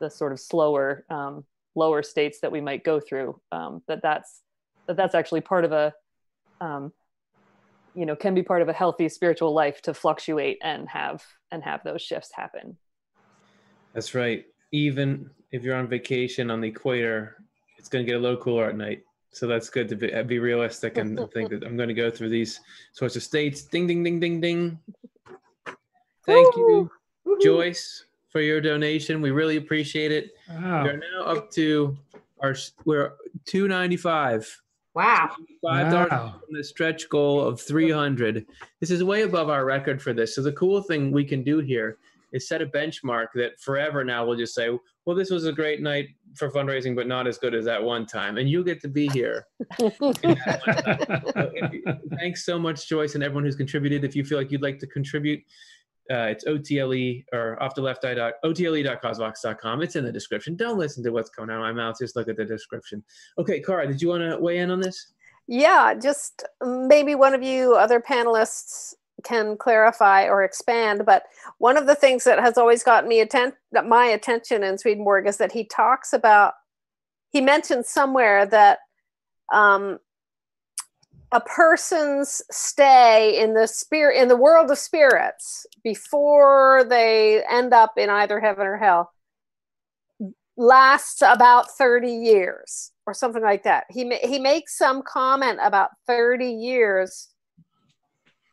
[0.00, 1.44] the sort of slower um,
[1.74, 3.40] lower states that we might go through.
[3.52, 4.42] Um, that that's
[4.86, 5.92] that that's actually part of a
[6.60, 6.92] um,
[7.94, 11.62] you know can be part of a healthy spiritual life to fluctuate and have and
[11.62, 12.76] have those shifts happen
[13.92, 17.36] that's right even if you're on vacation on the equator
[17.78, 20.22] it's going to get a little cooler at night so that's good to be, uh,
[20.22, 22.60] be realistic and think that i'm going to go through these
[22.92, 24.78] sorts of states ding ding ding ding ding
[26.26, 26.90] thank you
[27.42, 29.22] Joyce, for your donation.
[29.22, 30.32] We really appreciate it.
[30.48, 30.84] Wow.
[30.84, 31.96] We're now up to
[32.40, 33.14] our we're
[33.46, 34.62] 295.
[34.94, 35.34] Wow.
[35.62, 36.40] Five dollars Wow.
[36.44, 38.46] from the stretch goal of 300.
[38.80, 40.34] This is way above our record for this.
[40.34, 41.98] So the cool thing we can do here
[42.32, 44.68] is set a benchmark that forever now we'll just say,
[45.06, 48.06] well, this was a great night for fundraising, but not as good as that one
[48.06, 48.38] time.
[48.38, 49.46] And you get to be here.
[49.78, 50.12] So
[52.18, 54.04] thanks so much, Joyce, and everyone who's contributed.
[54.04, 55.42] If you feel like you'd like to contribute,
[56.10, 59.82] uh, it's OTLE or off the left eye dot OTLE.causevox.com.
[59.82, 60.54] It's in the description.
[60.54, 61.96] Don't listen to what's coming out of my mouth.
[61.98, 63.02] Just look at the description.
[63.38, 65.12] Okay, Cara, did you want to weigh in on this?
[65.46, 71.04] Yeah, just maybe one of you other panelists can clarify or expand.
[71.06, 71.24] But
[71.58, 73.54] one of the things that has always gotten me atten-
[73.86, 76.54] my attention in Swedenborg is that he talks about.
[77.30, 78.78] He mentions somewhere that
[79.52, 79.98] um,
[81.34, 87.94] a person's stay in the spirit in the world of spirits before they end up
[87.96, 89.10] in either heaven or hell
[90.56, 93.84] lasts about 30 years or something like that.
[93.90, 97.28] He ma- he makes some comment about 30 years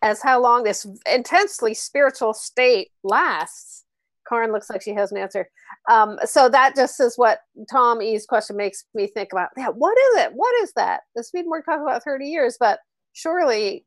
[0.01, 3.85] as how long this intensely spiritual state lasts.
[4.31, 5.49] Karin looks like she has an answer.
[5.89, 9.49] Um, so that just is what Tom E's question makes me think about.
[9.57, 10.31] Yeah, what is it?
[10.33, 11.01] What is that?
[11.15, 12.79] The Swedenborg talk about 30 years, but
[13.13, 13.85] surely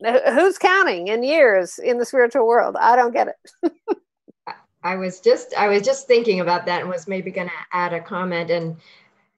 [0.00, 2.76] who's counting in years in the spiritual world?
[2.78, 3.72] I don't get it.
[4.82, 7.92] I was just I was just thinking about that and was maybe going to add
[7.92, 8.76] a comment and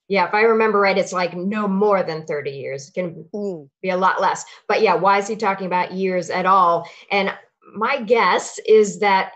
[0.08, 2.88] yeah, if I remember right, it's like no more than 30 years.
[2.88, 4.42] It can be a lot less.
[4.66, 6.88] But yeah, why is he talking about years at all?
[7.10, 7.30] And
[7.74, 9.32] my guess is that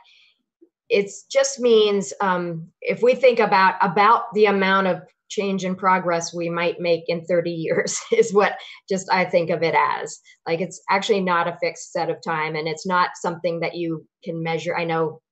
[0.93, 6.35] it just means um, if we think about about the amount of change and progress
[6.35, 10.21] we might make in 30 years is what just I think of it as.
[10.47, 14.07] Like it's actually not a fixed set of time and it's not something that you
[14.23, 14.77] can measure.
[14.77, 15.23] I know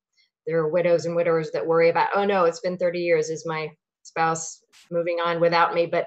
[0.46, 3.28] there are widows and widowers that worry about, oh no, it's been 30 years.
[3.28, 3.68] Is my
[4.02, 5.84] spouse moving on without me?
[5.84, 6.06] But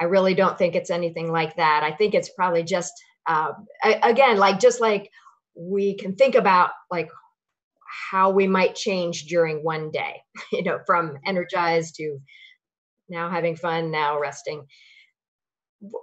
[0.00, 1.82] I really don't think it's anything like that.
[1.82, 2.92] I think it's probably just,
[3.26, 3.50] uh,
[4.04, 5.10] again, like just like
[5.56, 7.10] we can think about like
[8.10, 10.22] how we might change during one day,
[10.52, 12.18] you know, from energized to
[13.08, 14.66] now having fun, now resting.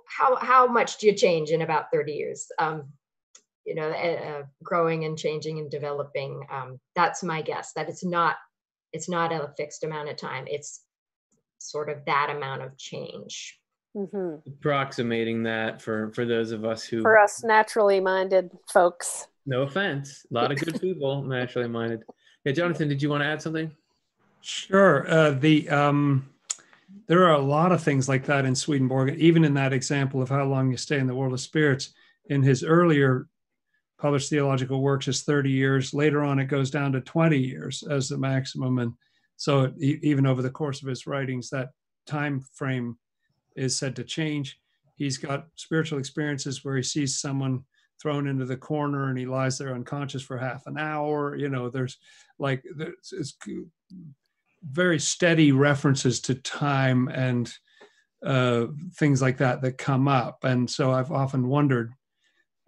[0.08, 2.48] How how much do you change in about 30 years?
[2.60, 2.94] Um,
[3.66, 6.46] you know, uh, uh, growing and changing and developing.
[6.52, 7.74] Um, that's my guess.
[7.74, 8.36] That it's not
[8.94, 10.46] it's not a fixed amount of time.
[10.48, 10.82] It's
[11.58, 13.60] sort of that amount of change.
[13.94, 19.28] hmm Approximating that for for those of us who, For us naturally minded folks.
[19.46, 22.04] No offense, a lot of good people naturally minded.
[22.44, 23.72] Yeah, Jonathan, did you want to add something?
[24.42, 25.10] Sure.
[25.10, 26.30] Uh, the um,
[27.08, 29.16] there are a lot of things like that in Swedenborg.
[29.18, 31.94] Even in that example of how long you stay in the world of spirits,
[32.30, 33.28] in his earlier
[33.98, 35.94] published theological works is 30 years.
[35.94, 38.94] Later on, it goes down to 20 years as the maximum, and
[39.38, 41.70] so even over the course of his writings, that
[42.06, 42.98] time frame
[43.56, 44.60] is said to change.
[44.96, 47.64] He's got spiritual experiences where he sees someone
[48.02, 51.36] thrown into the corner and he lies there unconscious for half an hour.
[51.36, 51.98] You know, there's
[52.40, 53.38] like there's, it's
[54.64, 57.52] very steady references to time and
[58.26, 60.44] uh, things like that that come up.
[60.44, 61.94] And so I've often wondered,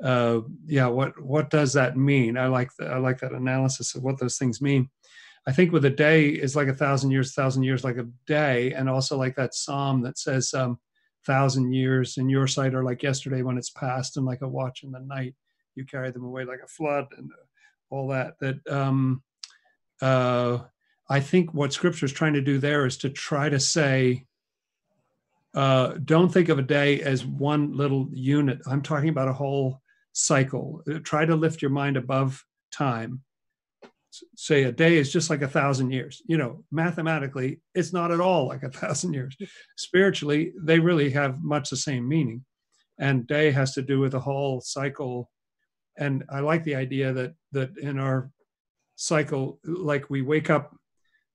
[0.03, 2.37] uh, yeah, what what does that mean?
[2.37, 4.89] I like the, I like that analysis of what those things mean.
[5.47, 8.73] I think with a day is like a thousand years, thousand years like a day,
[8.73, 10.77] and also like that psalm that says um,
[11.27, 14.83] thousand years in your sight are like yesterday when it's past, and like a watch
[14.83, 15.35] in the night,
[15.75, 17.29] you carry them away like a flood, and
[17.91, 18.39] all that.
[18.39, 19.21] That um,
[20.01, 20.59] uh,
[21.09, 24.25] I think what Scripture is trying to do there is to try to say,
[25.53, 28.59] uh, don't think of a day as one little unit.
[28.65, 29.81] I'm talking about a whole
[30.13, 30.81] cycle.
[30.89, 33.21] Uh, Try to lift your mind above time.
[34.35, 36.21] Say a day is just like a thousand years.
[36.25, 39.35] You know, mathematically, it's not at all like a thousand years.
[39.77, 42.45] Spiritually, they really have much the same meaning.
[42.99, 45.29] And day has to do with the whole cycle.
[45.97, 48.31] And I like the idea that that in our
[48.95, 50.75] cycle, like we wake up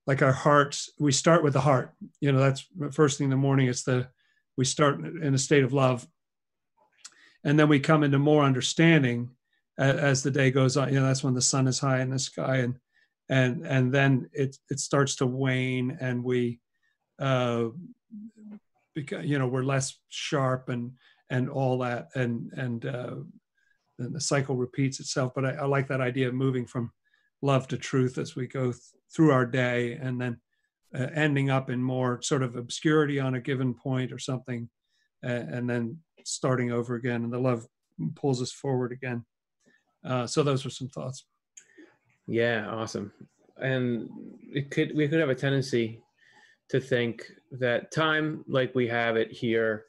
[0.07, 3.37] like our hearts we start with the heart you know that's first thing in the
[3.37, 4.09] morning it's the
[4.57, 6.07] we start in a state of love
[7.45, 9.31] and then we come into more understanding
[9.79, 12.19] as the day goes on you know that's when the sun is high in the
[12.19, 12.77] sky and
[13.29, 16.61] and and then it it starts to wane and we
[17.19, 17.67] uh
[18.95, 20.93] because you know we're less sharp and
[21.31, 23.15] and all that and and uh
[23.99, 25.33] then the cycle repeats itself.
[25.35, 26.93] But I, I like that idea of moving from
[27.41, 28.83] love to truth as we go th-
[29.15, 30.41] through our day and then
[30.95, 34.69] uh, ending up in more sort of obscurity on a given point or something
[35.25, 37.25] uh, and then starting over again.
[37.25, 37.67] And the love
[38.15, 39.25] pulls us forward again
[40.05, 41.25] uh, so those were some thoughts
[42.27, 43.13] Yeah, awesome.
[43.59, 44.09] And
[44.53, 46.01] it could we could have a tendency
[46.69, 49.85] to think that time, like we have it here,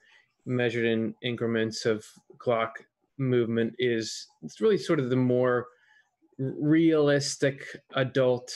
[0.45, 2.05] measured in increments of
[2.37, 2.83] clock
[3.17, 5.67] movement, is it's really sort of the more
[6.37, 8.53] realistic adult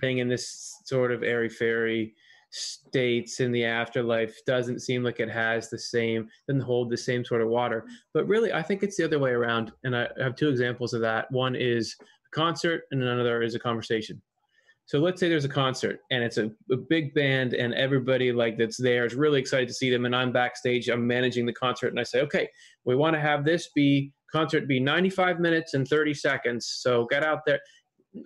[0.00, 2.14] thing in this sort of airy fairy
[2.50, 7.24] states in the afterlife doesn't seem like it has the same doesn't hold the same
[7.24, 7.84] sort of water.
[8.14, 11.00] But really i think it's the other way around and i have two examples of
[11.02, 11.30] that.
[11.30, 14.20] One is a concert and another is a conversation.
[14.88, 18.56] So let's say there's a concert and it's a, a big band and everybody like
[18.56, 21.88] that's there is really excited to see them and i'm backstage i'm managing the concert
[21.88, 22.48] and i say okay
[22.86, 27.22] we want to have this be concert be 95 minutes and 30 seconds so get
[27.22, 27.60] out there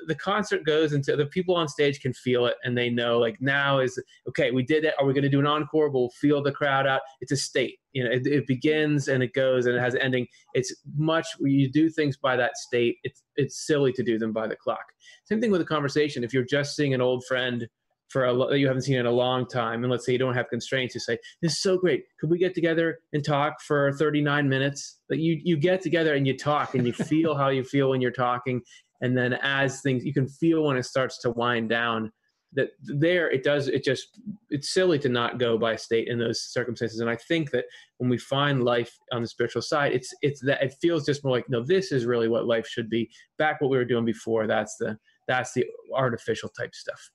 [0.06, 3.40] the concert goes into the people on stage can feel it and they know like
[3.40, 5.90] now is okay we did it are we going to do an encore?
[5.90, 7.00] We'll feel the crowd out.
[7.20, 10.00] It's a state you know it, it begins and it goes and it has an
[10.00, 10.26] ending.
[10.54, 14.46] It's much you do things by that state it's it's silly to do them by
[14.46, 14.84] the clock.
[15.24, 16.24] Same thing with a conversation.
[16.24, 17.68] If you're just seeing an old friend
[18.12, 20.48] for a you haven't seen in a long time and let's say you don't have
[20.50, 22.04] constraints you say this is so great.
[22.20, 24.98] Could we get together and talk for 39 minutes?
[25.08, 28.00] That you you get together and you talk and you feel how you feel when
[28.00, 28.60] you're talking
[29.02, 32.10] and then as things you can feel when it starts to wind down
[32.54, 36.42] that there it does it just it's silly to not go by state in those
[36.42, 37.64] circumstances and i think that
[37.98, 41.34] when we find life on the spiritual side it's it's that it feels just more
[41.36, 44.46] like no this is really what life should be back what we were doing before
[44.46, 44.96] that's the
[45.28, 47.10] that's the artificial type stuff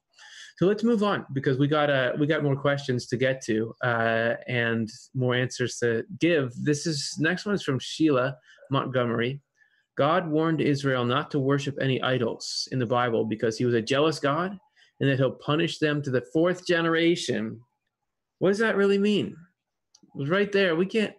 [0.58, 3.76] so let's move on because we got uh, we got more questions to get to
[3.84, 6.52] uh, and more answers to give.
[6.56, 8.36] This is next one is from Sheila
[8.72, 9.40] Montgomery.
[9.98, 13.82] God warned Israel not to worship any idols in the Bible because he was a
[13.82, 14.58] jealous God
[15.00, 17.60] and that he'll punish them to the fourth generation.
[18.40, 19.36] What does that really mean?
[20.04, 20.76] It was right there.
[20.76, 21.14] We can't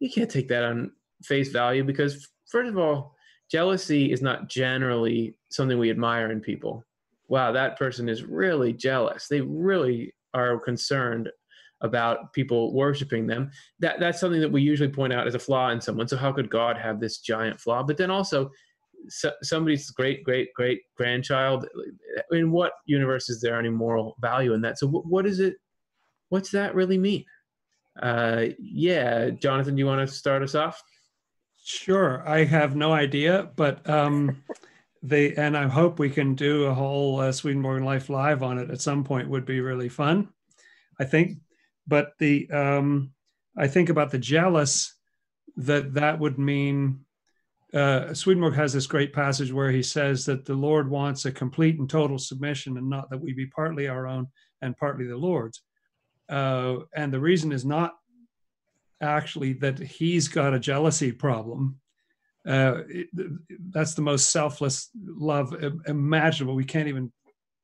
[0.00, 3.14] you can't take that on face value because first of all,
[3.50, 6.84] jealousy is not generally something we admire in people.
[7.28, 9.28] Wow, that person is really jealous.
[9.28, 11.30] They really are concerned
[11.82, 13.50] about people worshiping them.
[13.80, 16.08] That that's something that we usually point out as a flaw in someone.
[16.08, 17.82] So how could God have this giant flaw?
[17.82, 18.50] But then also
[19.08, 21.66] so, somebody's great great great grandchild
[22.30, 25.56] in what universe is there any moral value in that so what, what is it
[26.28, 27.24] what's that really mean
[28.00, 30.82] uh yeah jonathan do you want to start us off
[31.64, 34.42] sure i have no idea but um
[35.10, 38.80] and i hope we can do a whole uh, swedenborg life live on it at
[38.80, 40.28] some point would be really fun
[41.00, 41.38] i think
[41.86, 43.12] but the um,
[43.56, 44.94] I think about the jealous
[45.56, 47.04] that that would mean.
[47.74, 51.78] Uh, Swedenborg has this great passage where he says that the Lord wants a complete
[51.78, 54.26] and total submission, and not that we be partly our own
[54.60, 55.62] and partly the Lord's.
[56.28, 57.94] Uh, and the reason is not
[59.00, 61.80] actually that he's got a jealousy problem.
[62.46, 63.08] Uh, it,
[63.70, 65.54] that's the most selfless love
[65.86, 66.54] imaginable.
[66.54, 67.12] We can't even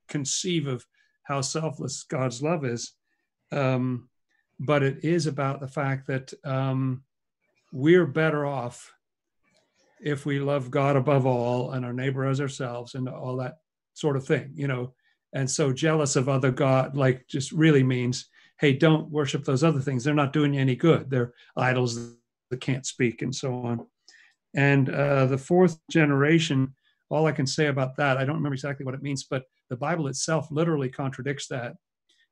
[0.08, 0.84] conceive of
[1.24, 2.92] how selfless God's love is.
[3.52, 4.08] Um,
[4.60, 7.04] but it is about the fact that um,
[7.72, 8.92] we're better off
[10.00, 13.58] if we love God above all and our neighbor as ourselves and all that
[13.94, 14.94] sort of thing, you know.
[15.32, 18.28] And so jealous of other God, like just really means,
[18.58, 20.02] hey, don't worship those other things.
[20.02, 21.10] They're not doing you any good.
[21.10, 22.14] They're idols
[22.50, 23.86] that can't speak and so on.
[24.54, 26.74] And uh, the fourth generation,
[27.10, 29.76] all I can say about that, I don't remember exactly what it means, but the
[29.76, 31.74] Bible itself literally contradicts that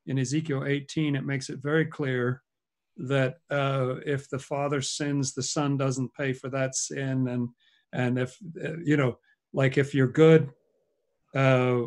[0.07, 2.41] in Ezekiel 18, it makes it very clear
[2.97, 7.49] that uh, if the father sins, the son doesn't pay for that sin, and
[7.93, 9.17] and if uh, you know,
[9.53, 10.49] like if you're good,
[11.35, 11.81] uh,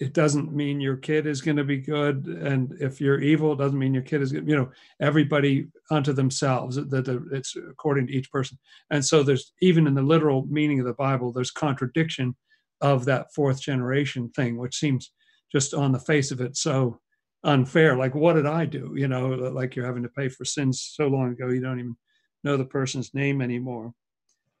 [0.00, 3.58] it doesn't mean your kid is going to be good, and if you're evil, it
[3.58, 4.48] doesn't mean your kid is good.
[4.48, 6.76] You know, everybody unto themselves.
[6.76, 8.58] That it's according to each person,
[8.90, 12.34] and so there's even in the literal meaning of the Bible, there's contradiction
[12.80, 15.12] of that fourth generation thing, which seems
[15.52, 17.00] just on the face of it so
[17.44, 17.96] unfair.
[17.96, 18.94] Like, what did I do?
[18.96, 21.96] You know, like you're having to pay for sins so long ago you don't even
[22.44, 23.92] know the person's name anymore.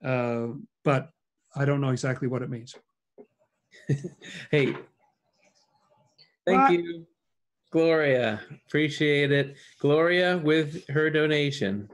[0.04, 0.48] Uh,
[0.84, 1.10] but
[1.56, 2.74] I don't know exactly what it means.
[4.50, 4.76] hey,
[6.46, 7.06] thank you,
[7.70, 8.40] Gloria.
[8.66, 9.56] Appreciate it.
[9.80, 11.88] Gloria with her donation.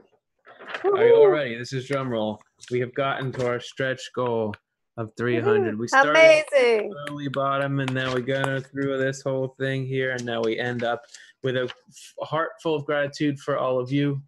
[0.83, 0.97] Woo-hoo.
[0.97, 1.57] Are you all ready?
[1.57, 2.41] This is drum roll.
[2.71, 4.55] We have gotten to our stretch goal
[4.97, 5.71] of 300.
[5.71, 5.79] Mm-hmm.
[5.79, 6.93] We started Amazing.
[7.09, 10.83] early bottom, and now we got through this whole thing here, and now we end
[10.83, 11.03] up
[11.43, 11.71] with a
[12.21, 14.21] heart full of gratitude for all of you,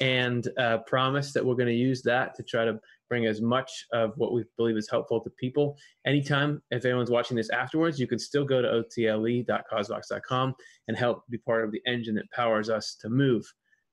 [0.00, 3.84] and a promise that we're going to use that to try to bring as much
[3.92, 5.76] of what we believe is helpful to people.
[6.06, 10.54] Anytime, if anyone's watching this afterwards, you can still go to otle.causevox.com
[10.88, 13.44] and help be part of the engine that powers us to move.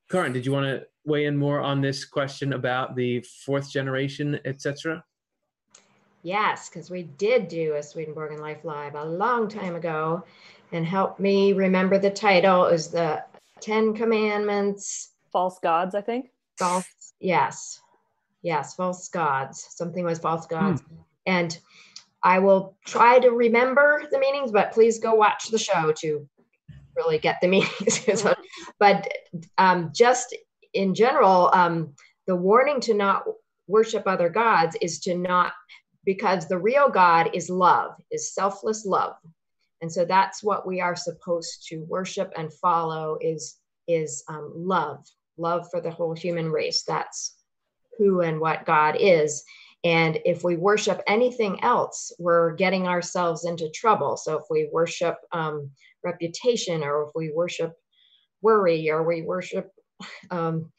[0.09, 4.39] Karin, did you want to weigh in more on this question about the fourth generation,
[4.45, 5.03] etc.?
[6.30, 10.23] Yes, because we did do a Swedenborg and Life Live a long time ago
[10.71, 13.23] and help me remember the title is the
[13.61, 15.09] Ten Commandments.
[15.32, 16.30] False gods, I think.
[16.59, 16.86] False,
[17.19, 17.82] yes.
[18.43, 19.65] Yes, false gods.
[19.71, 20.82] Something was false gods.
[20.82, 20.95] Hmm.
[21.25, 21.59] And
[22.21, 26.30] I will try to remember the meanings, but please go watch the show to
[26.95, 28.23] really get the meanings.
[28.77, 29.11] but
[29.57, 30.38] um, just
[30.75, 31.95] in general, um,
[32.27, 33.23] the warning to not
[33.69, 35.53] worship other gods is to not,
[36.06, 39.16] because the real God is love, is selfless love.
[39.82, 45.06] And so that's what we are supposed to worship and follow is, is um, love,
[45.38, 46.84] love for the whole human race.
[46.84, 47.36] That's
[47.97, 49.43] who and what God is.
[49.84, 54.18] And if we worship anything else, we're getting ourselves into trouble.
[54.18, 55.72] So if we worship um,
[56.04, 57.74] reputation, or if we worship
[58.41, 59.72] worry, or we worship
[60.32, 60.72] um,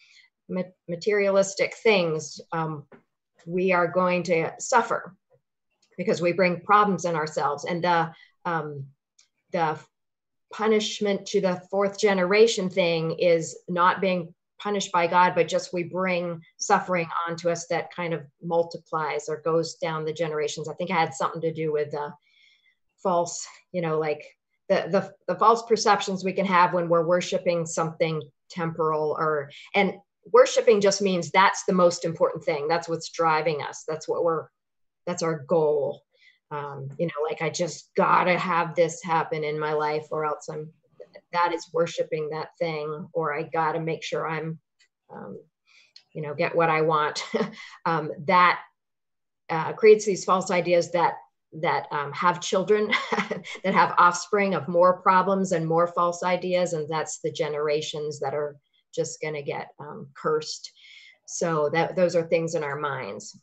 [0.88, 2.84] materialistic things, um,
[3.46, 5.14] we are going to suffer
[5.96, 7.64] because we bring problems in ourselves.
[7.64, 8.12] And the
[8.44, 8.86] um,
[9.52, 9.78] the
[10.52, 15.84] punishment to the fourth generation thing is not being punished by God, but just we
[15.84, 20.68] bring suffering onto us that kind of multiplies or goes down the generations.
[20.68, 22.12] I think it had something to do with the
[23.02, 24.22] false, you know, like
[24.68, 29.94] the, the, the false perceptions we can have when we're worshiping something temporal or, and
[30.32, 32.68] worshiping just means that's the most important thing.
[32.68, 33.84] That's what's driving us.
[33.86, 34.46] That's what we're,
[35.06, 36.02] that's our goal.
[36.50, 40.48] Um, you know, like I just gotta have this happen in my life or else
[40.48, 40.72] I'm
[41.32, 44.58] that is worshiping that thing or i got to make sure i'm
[45.12, 45.38] um,
[46.12, 47.24] you know get what i want
[47.86, 48.60] um, that
[49.48, 51.14] uh, creates these false ideas that
[51.52, 52.92] that um, have children
[53.64, 58.34] that have offspring of more problems and more false ideas and that's the generations that
[58.34, 58.56] are
[58.94, 60.72] just going to get um, cursed.
[61.26, 63.38] So that those are things in our minds.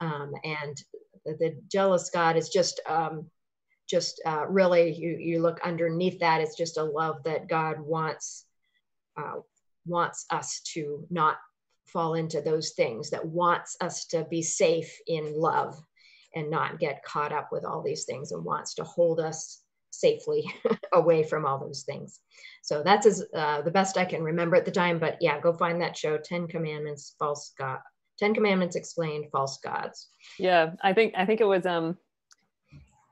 [0.00, 0.76] Um, and
[1.24, 3.26] the, the, jealous god is just um,
[3.88, 8.46] just uh, really you you look underneath that it's just a love that god wants
[9.16, 9.40] uh,
[9.86, 11.38] wants us to not
[11.86, 15.82] fall into those things that wants us to be safe in love
[16.34, 20.52] and not get caught up with all these things and wants to hold us safely
[20.92, 22.20] away from all those things.
[22.62, 25.52] So that's as uh, the best i can remember at the time but yeah go
[25.52, 27.78] find that show 10 commandments false god
[28.18, 30.08] 10 commandments explained false gods.
[30.38, 31.96] Yeah i think i think it was um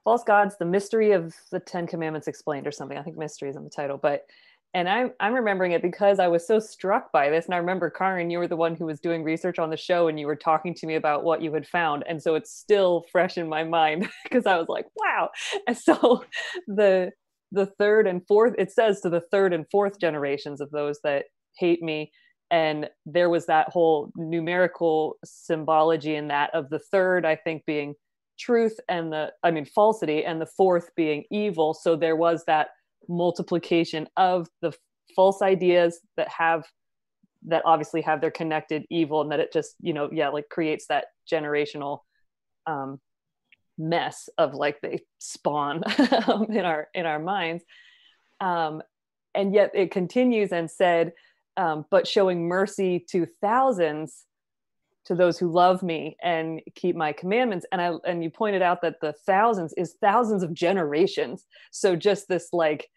[0.04, 2.96] false gods the mystery of the ten commandments explained or something.
[2.96, 4.24] I think mystery is in the title but
[4.76, 7.90] and I'm, I'm remembering it because i was so struck by this and i remember
[7.90, 10.36] karin you were the one who was doing research on the show and you were
[10.36, 13.64] talking to me about what you had found and so it's still fresh in my
[13.64, 15.30] mind because i was like wow.
[15.66, 16.24] And so
[16.66, 17.10] the
[17.52, 21.24] the third and fourth it says to the third and fourth generations of those that
[21.56, 22.12] hate me
[22.50, 27.94] and there was that whole numerical symbology in that of the third i think being
[28.38, 31.74] truth and the i mean falsity and the fourth being evil.
[31.74, 32.68] So there was that
[33.08, 34.72] multiplication of the
[35.14, 36.64] false ideas that have
[37.46, 40.86] that obviously have their connected evil and that it just you know yeah like creates
[40.88, 42.00] that generational
[42.66, 43.00] um
[43.78, 45.82] mess of like they spawn
[46.48, 47.64] in our in our minds.
[48.40, 48.82] Um
[49.34, 51.12] and yet it continues and said
[51.58, 54.24] um, but showing mercy to thousands
[55.06, 57.64] to those who love me and keep my commandments.
[57.70, 61.46] And i and you pointed out that the thousands is thousands of generations.
[61.70, 62.88] So just this like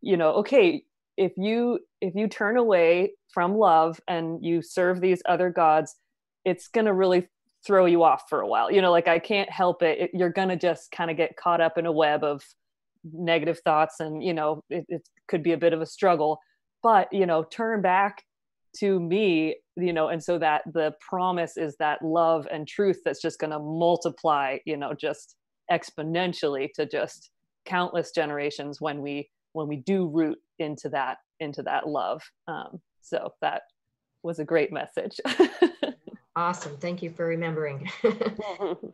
[0.00, 0.84] you know okay
[1.16, 5.96] if you if you turn away from love and you serve these other gods
[6.44, 7.28] it's going to really
[7.66, 8.70] throw you off for a while.
[8.70, 11.36] You know like i can't help it, it you're going to just kind of get
[11.36, 12.42] caught up in a web of
[13.12, 16.38] negative thoughts and you know it, it could be a bit of a struggle.
[16.82, 18.22] But you know turn back
[18.78, 23.20] to me you know and so that the promise is that love and truth that's
[23.20, 25.36] just going to multiply you know just
[25.70, 27.30] exponentially to just
[27.64, 32.22] countless generations when we when we do root into that into that love.
[32.46, 33.62] Um, so that
[34.22, 35.20] was a great message.
[36.38, 36.76] Awesome.
[36.76, 37.90] Thank you for remembering.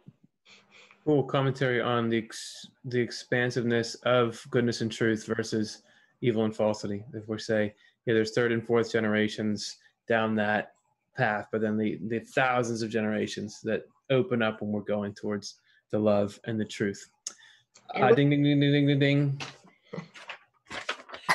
[1.05, 5.83] Cool commentary on the ex- the expansiveness of goodness and truth versus
[6.23, 7.05] evil and falsity.
[7.13, 7.75] If we say
[8.07, 9.77] yeah, there's third and fourth generations
[10.09, 10.73] down that
[11.15, 15.57] path, but then the, the thousands of generations that open up when we're going towards
[15.91, 17.07] the love and the truth.
[17.95, 19.41] Uh, ding, ding, ding, ding, ding, ding, ding.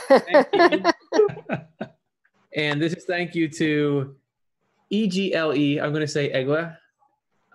[2.55, 4.15] and this is thank you to
[4.91, 5.79] EGLE.
[5.81, 6.75] I'm going to say Egla.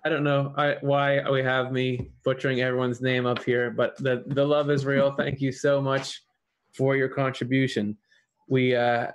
[0.03, 4.23] I don't know I, why we have me butchering everyone's name up here, but the,
[4.27, 5.11] the love is real.
[5.11, 6.21] Thank you so much
[6.73, 7.97] for your contribution
[8.47, 9.07] we uh,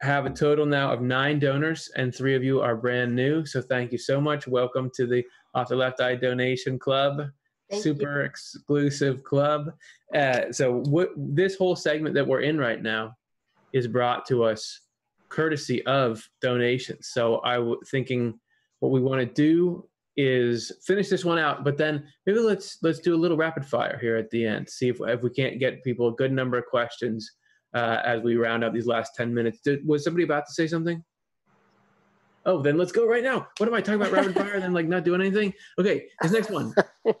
[0.00, 3.46] have a total now of nine donors, and three of you are brand new.
[3.46, 4.46] So thank you so much.
[4.46, 5.24] Welcome to the
[5.54, 7.28] Off the Left Eye Donation Club.
[7.70, 9.72] Thank super exclusive club.
[10.14, 13.16] Uh, so what this whole segment that we're in right now
[13.72, 14.80] is brought to us
[15.28, 17.08] courtesy of donations.
[17.12, 18.38] So I was thinking
[18.80, 23.00] what we want to do is finish this one out, but then maybe let's let's
[23.00, 24.68] do a little rapid fire here at the end.
[24.68, 27.32] See if if we can't get people a good number of questions
[27.74, 29.60] uh, as we round up these last ten minutes.
[29.60, 31.02] Did, was somebody about to say something?
[32.46, 33.48] Oh, then let's go right now.
[33.58, 34.60] What am I talking about rapid fire?
[34.60, 35.52] then like not doing anything?
[35.78, 36.74] Okay, this next one.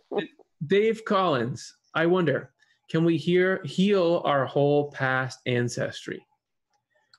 [0.66, 1.74] Dave Collins.
[1.94, 2.50] I wonder,
[2.90, 6.24] can we hear heal our whole past ancestry?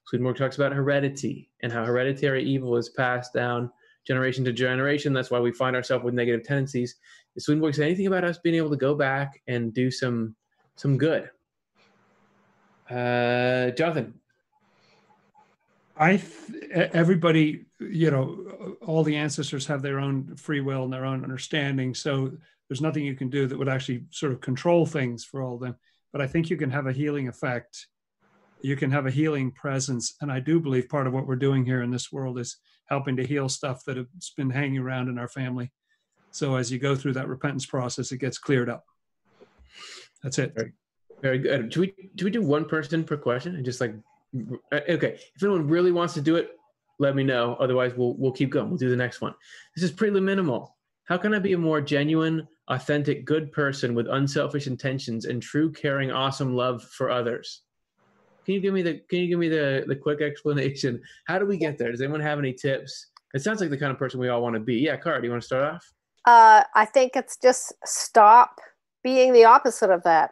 [0.08, 3.72] Swedenborg talks about heredity and how hereditary evil is passed down
[4.06, 5.14] generation to generation.
[5.14, 6.96] That's why we find ourselves with negative tendencies.
[7.34, 10.36] Does Swedenborg say anything about us being able to go back and do some
[10.76, 11.30] some good?
[12.90, 14.14] Uh, Jonathan.
[15.98, 21.06] I th- everybody, you know, all the ancestors have their own free will and their
[21.06, 21.94] own understanding.
[21.94, 22.32] So
[22.68, 25.62] there's nothing you can do that would actually sort of control things for all of
[25.62, 25.76] them.
[26.12, 27.88] But I think you can have a healing effect.
[28.62, 30.16] You can have a healing presence.
[30.22, 33.16] And I do believe part of what we're doing here in this world is helping
[33.18, 35.72] to heal stuff that has been hanging around in our family.
[36.32, 38.84] So as you go through that repentance process, it gets cleared up.
[40.24, 40.54] That's it.
[40.56, 40.74] Very,
[41.22, 41.70] very good.
[41.70, 43.94] Do we do we do one person per question and just like
[44.74, 45.20] okay?
[45.36, 46.52] If anyone really wants to do it,
[47.00, 47.56] let me know.
[47.60, 48.70] Otherwise, we'll we'll keep going.
[48.70, 49.34] We'll do the next one.
[49.76, 50.76] This is pretty minimal.
[51.06, 55.72] How can I be a more genuine, authentic, good person with unselfish intentions and true,
[55.72, 57.62] caring, awesome love for others?
[58.46, 61.02] Can you give me the Can you give me the the quick explanation?
[61.26, 61.92] How do we get there?
[61.92, 63.08] Does anyone have any tips?
[63.34, 64.76] It sounds like the kind of person we all want to be.
[64.76, 65.94] Yeah, Cara, do you want to start off?
[66.24, 68.62] Uh, I think it's just stop
[69.04, 70.32] being the opposite of that.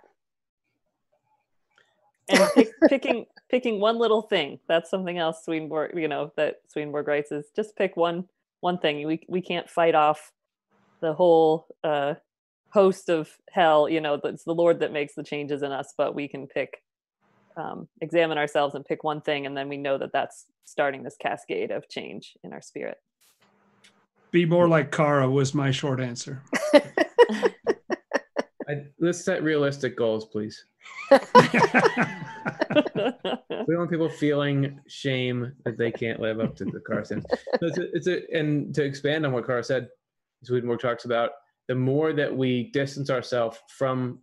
[2.29, 4.57] And pick, picking picking one little thing.
[4.67, 8.25] That's something else Swedenborg, you know, that Swedenborg writes is just pick one
[8.61, 9.05] one thing.
[9.05, 10.31] We we can't fight off
[11.01, 12.15] the whole uh,
[12.71, 13.87] host of hell.
[13.87, 16.81] You know, it's the Lord that makes the changes in us, but we can pick,
[17.55, 21.15] um, examine ourselves and pick one thing, and then we know that that's starting this
[21.21, 22.97] cascade of change in our spirit.
[24.31, 26.41] Be more like Cara was my short answer.
[28.68, 30.66] I, let's set realistic goals, please.
[31.11, 31.20] we
[33.49, 37.03] don't want people feeling shame that they can't live up to the car.
[37.03, 37.22] So
[37.61, 39.89] it's, a, it's a, and to expand on what Cara said,
[40.43, 41.32] Swedenborg talks about
[41.68, 44.20] the more that we distance ourselves from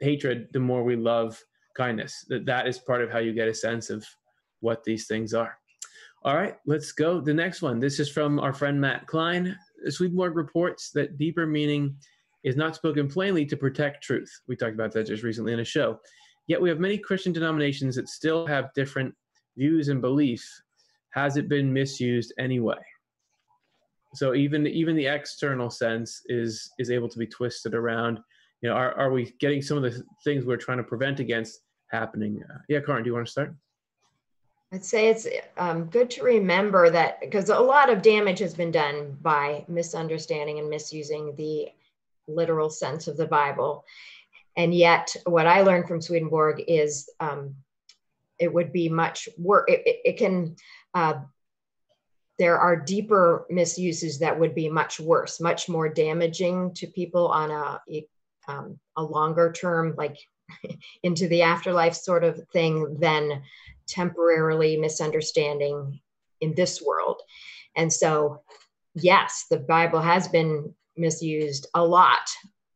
[0.00, 1.40] hatred, the more we love
[1.74, 2.24] kindness.
[2.28, 4.06] That that is part of how you get a sense of
[4.60, 5.56] what these things are.
[6.22, 7.20] All right, let's go.
[7.20, 7.80] The next one.
[7.80, 9.56] This is from our friend Matt Klein.
[9.88, 11.96] Swedenborg reports that deeper meaning
[12.44, 14.30] is not spoken plainly to protect truth.
[14.46, 15.98] We talked about that just recently in a show.
[16.46, 19.14] Yet we have many Christian denominations that still have different
[19.56, 20.62] views and beliefs.
[21.10, 22.82] Has it been misused anyway?
[24.14, 28.20] So even even the external sense is is able to be twisted around.
[28.60, 31.60] You know, are are we getting some of the things we're trying to prevent against
[31.90, 32.42] happening?
[32.48, 33.54] Uh, yeah, Karin, do you want to start?
[34.72, 35.26] I'd say it's
[35.56, 40.58] um, good to remember that because a lot of damage has been done by misunderstanding
[40.58, 41.68] and misusing the
[42.26, 43.84] literal sense of the Bible.
[44.56, 47.56] And yet, what I learned from Swedenborg is um,
[48.38, 49.64] it would be much worse.
[49.68, 50.56] It, it, it, can,
[50.94, 51.14] uh,
[52.38, 57.50] there are deeper misuses that would be much worse, much more damaging to people on
[57.50, 57.80] a,
[58.48, 60.16] um, a longer term, like
[61.02, 63.42] into the afterlife sort of thing, than
[63.86, 66.00] temporarily misunderstanding
[66.40, 67.20] in this world.
[67.76, 68.42] And so,
[68.94, 72.28] yes, the Bible has been misused a lot,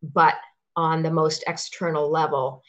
[0.02, 0.34] but
[0.76, 2.62] on the most external level.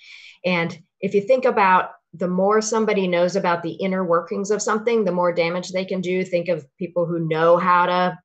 [0.45, 5.03] And if you think about the more somebody knows about the inner workings of something,
[5.03, 6.23] the more damage they can do.
[6.26, 8.19] Think of people who know how to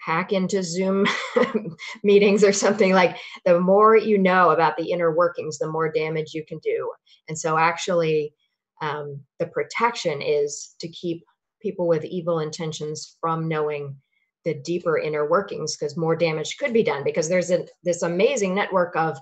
[0.00, 1.06] hack into Zoom
[2.02, 6.32] meetings or something like the more you know about the inner workings, the more damage
[6.32, 6.90] you can do.
[7.28, 8.32] And so, actually,
[8.80, 11.24] um, the protection is to keep
[11.60, 13.96] people with evil intentions from knowing
[14.44, 18.54] the deeper inner workings because more damage could be done because there's a, this amazing
[18.54, 19.18] network of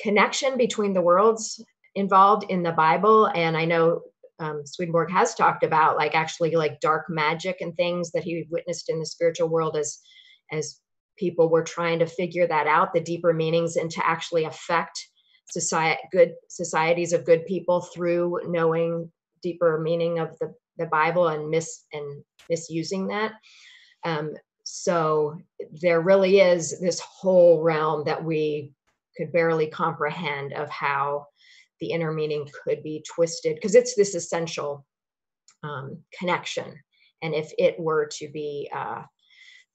[0.00, 1.62] connection between the worlds
[1.94, 4.00] involved in the bible and i know
[4.40, 8.88] um, swedenborg has talked about like actually like dark magic and things that he witnessed
[8.88, 9.98] in the spiritual world as
[10.52, 10.80] as
[11.16, 14.98] people were trying to figure that out the deeper meanings and to actually affect
[15.50, 19.10] society good societies of good people through knowing
[19.42, 23.32] deeper meaning of the, the bible and mis and misusing that.
[24.04, 24.34] Um,
[24.70, 25.38] so
[25.80, 28.70] there really is this whole realm that we
[29.16, 31.26] could barely comprehend of how
[31.80, 34.84] the inner meaning could be twisted because it's this essential
[35.62, 36.78] um, connection.
[37.22, 39.04] And if it were to be uh,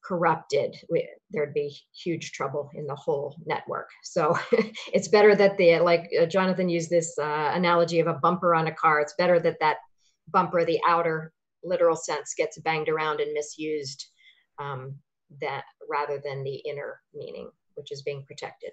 [0.06, 3.90] corrupted, we, there'd be huge trouble in the whole network.
[4.03, 4.38] So
[4.94, 8.68] it's better that the, like uh, Jonathan used this uh, analogy of a bumper on
[8.68, 9.78] a car, it's better that that
[10.28, 11.34] bumper, the outer
[11.64, 14.06] literal sense, gets banged around and misused
[14.59, 14.95] um,
[15.41, 18.71] that rather than the inner meaning, which is being protected.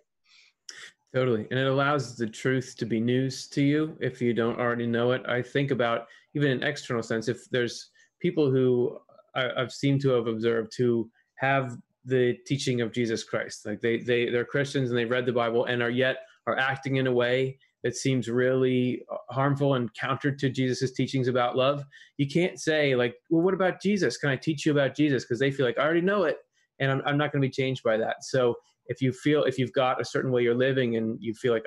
[1.15, 1.47] Totally.
[1.51, 5.12] And it allows the truth to be news to you if you don't already know
[5.12, 5.23] it.
[5.27, 7.90] I think about even in external sense, if there's
[8.20, 8.98] people who
[9.35, 13.98] I, have seemed to have observed who have the teaching of Jesus Christ, like they,
[13.98, 17.12] they, they're Christians and they've read the Bible and are yet are acting in a
[17.12, 21.85] way that seems really harmful and counter to Jesus's teachings about love.
[22.19, 24.19] You can't say like, well, what about Jesus?
[24.19, 25.24] Can I teach you about Jesus?
[25.24, 26.39] Because they feel like I already know it
[26.78, 28.24] and I'm, I'm not going to be changed by that.
[28.24, 28.57] So
[28.90, 31.65] if you feel if you've got a certain way you're living and you feel like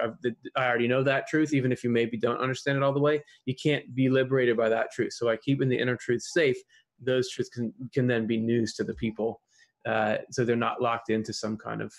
[0.55, 3.23] i already know that truth even if you maybe don't understand it all the way
[3.45, 6.57] you can't be liberated by that truth so by keeping the inner truth safe
[7.01, 9.41] those truths can can then be news to the people
[9.87, 11.93] uh, so they're not locked into some kind of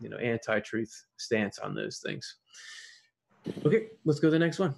[0.00, 2.36] you know anti-truth stance on those things
[3.64, 4.74] okay let's go to the next one.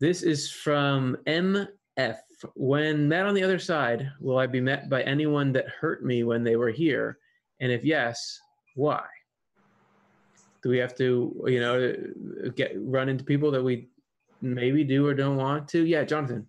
[0.00, 2.16] This is from mf
[2.54, 6.24] when met on the other side will i be met by anyone that hurt me
[6.24, 7.18] when they were here?
[7.60, 8.38] And if yes
[8.74, 9.04] why?
[10.62, 11.94] Do we have to you know
[12.56, 13.88] get run into people that we
[14.40, 15.84] maybe do or don't want to?
[15.84, 16.46] Yeah jonathan.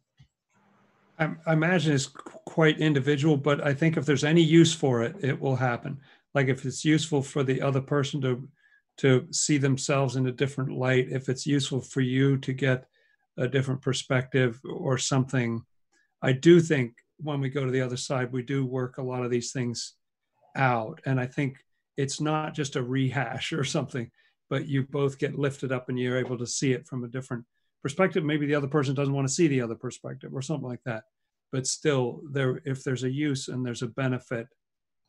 [1.19, 5.15] I, I imagine it's quite individual but i think if there's any use for it
[5.21, 5.99] it will happen.
[6.33, 8.47] Like if it's useful for the other person to
[8.97, 12.85] to see themselves in a different light if it's useful for you to get
[13.37, 15.61] a different perspective or something
[16.21, 19.23] i do think when we go to the other side we do work a lot
[19.23, 19.93] of these things
[20.55, 21.57] out and i think
[21.97, 24.09] it's not just a rehash or something,
[24.49, 27.45] but you both get lifted up and you're able to see it from a different
[27.81, 28.23] perspective.
[28.23, 31.03] Maybe the other person doesn't want to see the other perspective or something like that.
[31.51, 34.47] But still, there if there's a use and there's a benefit,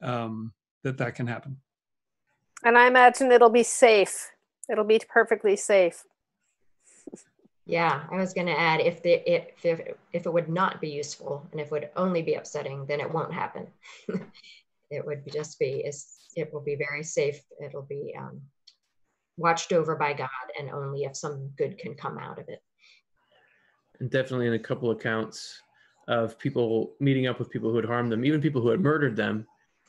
[0.03, 0.53] um,
[0.83, 1.57] that that can happen.
[2.65, 4.31] And I imagine it'll be safe.
[4.71, 6.05] It'll be perfectly safe.
[7.67, 9.81] Yeah, I was going to add if the if, if
[10.13, 13.11] if it would not be useful and if it would only be upsetting, then it
[13.11, 13.67] won't happen.
[14.91, 15.91] it would just be
[16.37, 17.41] it will be very safe.
[17.63, 18.41] It'll be um,
[19.37, 20.29] watched over by God,
[20.59, 22.63] and only if some good can come out of it.
[24.01, 25.61] And definitely in a couple accounts
[26.09, 29.17] of people meeting up with people who had harmed them, even people who had murdered
[29.17, 29.47] them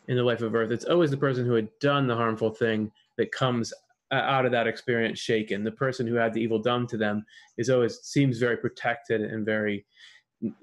[0.08, 2.92] in the life of Earth, it's always the person who had done the harmful thing
[3.18, 3.74] that comes
[4.12, 5.64] out of that experience shaken.
[5.64, 7.26] The person who had the evil done to them
[7.58, 9.86] is always seems very protected and very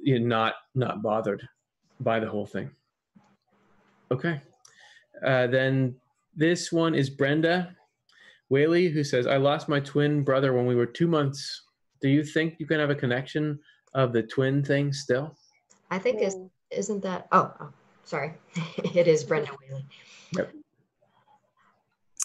[0.01, 1.47] you know, not not bothered
[2.01, 2.71] by the whole thing.
[4.11, 4.41] Okay.
[5.25, 5.97] Uh, then
[6.35, 7.75] this one is Brenda
[8.51, 11.63] Whaley, who says, I lost my twin brother when we were two months.
[12.01, 13.59] Do you think you can have a connection
[13.95, 15.37] of the twin thing still?
[15.91, 16.37] I think is
[16.71, 17.73] isn't that oh, oh
[18.05, 18.35] sorry.
[18.95, 19.85] it is Brenda Whaley.
[20.37, 20.53] Yep.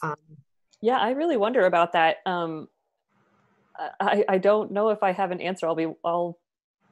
[0.04, 0.16] Um,
[0.82, 2.18] yeah, I really wonder about that.
[2.26, 2.68] Um,
[3.99, 5.68] I, I don't know if I have an answer.
[5.68, 6.40] I'll be I'll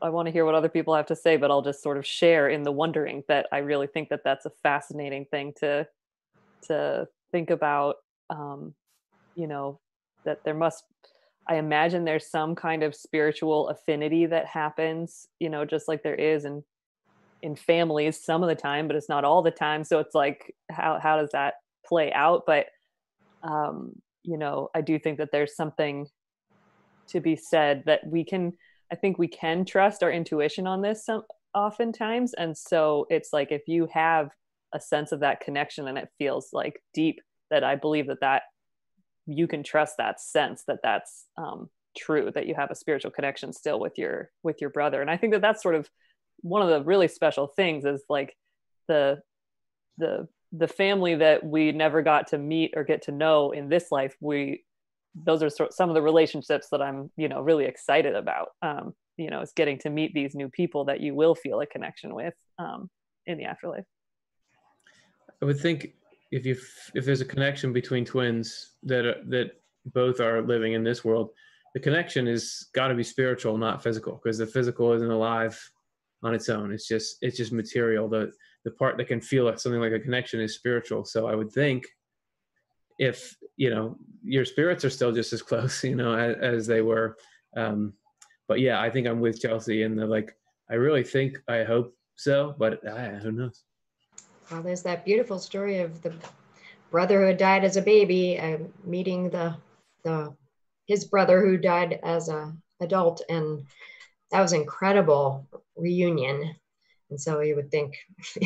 [0.02, 2.06] I want to hear what other people have to say, but I'll just sort of
[2.06, 5.88] share in the wondering that I really think that that's a fascinating thing to
[6.68, 7.96] to think about.
[8.30, 8.74] Um,
[9.36, 9.80] you know,
[10.26, 10.84] that there must.
[11.48, 15.28] I imagine there's some kind of spiritual affinity that happens.
[15.40, 16.64] You know, just like there is in
[17.46, 19.84] in families some of the time, but it's not all the time.
[19.84, 21.54] So it's like, how how does that
[21.86, 22.44] play out?
[22.48, 22.66] But
[23.44, 23.94] um,
[24.24, 26.08] you know, I do think that there's something
[27.10, 28.54] to be said that we can
[28.92, 31.22] I think we can trust our intuition on this some
[31.54, 32.34] oftentimes.
[32.34, 34.32] And so it's like if you have
[34.74, 38.42] a sense of that connection and it feels like deep, that I believe that that
[39.28, 43.54] you can trust that sense that that's um, true, that you have a spiritual connection
[43.54, 45.00] still with your with your brother.
[45.00, 45.88] And I think that that's sort of
[46.46, 48.36] one of the really special things is like
[48.88, 49.20] the
[49.98, 53.88] the the family that we never got to meet or get to know in this
[53.92, 54.64] life we
[55.16, 58.50] those are sort some of the relationships that I'm, you know, really excited about.
[58.62, 61.66] Um, you know, is getting to meet these new people that you will feel a
[61.66, 62.90] connection with um,
[63.26, 63.86] in the afterlife.
[65.42, 65.94] I would think
[66.32, 66.58] if you
[66.94, 69.52] if there's a connection between twins that uh, that
[69.94, 71.30] both are living in this world,
[71.74, 75.58] the connection is got to be spiritual, not physical, because the physical isn't alive
[76.26, 76.74] on its own.
[76.74, 78.10] It's just it's just material.
[78.10, 78.32] The
[78.66, 81.06] the part that can feel something like a connection is spiritual.
[81.06, 81.86] So I would think
[82.98, 86.82] if you know your spirits are still just as close you know as, as they
[86.82, 87.18] were
[87.58, 87.94] um
[88.48, 90.36] but yeah i think i'm with chelsea and the like
[90.70, 93.64] i really think i hope so but uh, who knows
[94.52, 96.14] well there's that beautiful story of the
[96.92, 99.56] brother who died as a baby uh, meeting the
[100.04, 100.34] the
[100.88, 103.66] his brother who died as a adult and
[104.36, 105.48] that was incredible
[105.78, 106.56] reunion.
[107.10, 107.96] And so you would think,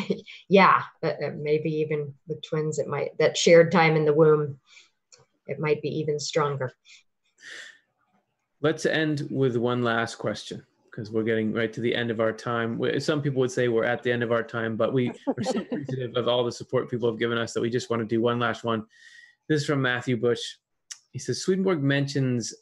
[0.48, 4.60] yeah, uh, maybe even with twins, it might that shared time in the womb,
[5.48, 6.72] it might be even stronger.
[8.60, 12.32] Let's end with one last question because we're getting right to the end of our
[12.32, 12.80] time.
[13.00, 15.58] Some people would say we're at the end of our time, but we are so
[15.58, 18.22] appreciative of all the support people have given us that we just want to do
[18.22, 18.86] one last one.
[19.48, 20.40] This is from Matthew Bush.
[21.10, 22.54] He says Swedenborg mentions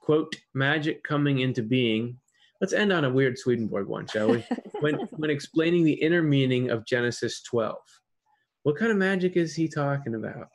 [0.00, 2.20] quote magic coming into being.
[2.60, 4.44] Let's end on a weird Swedenborg one, shall we?
[4.80, 7.76] when when explaining the inner meaning of Genesis 12,
[8.62, 10.48] what kind of magic is he talking about?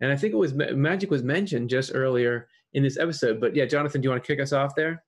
[0.00, 3.40] And I think it was magic was mentioned just earlier in this episode.
[3.40, 5.02] But yeah, Jonathan, do you want to kick us off there?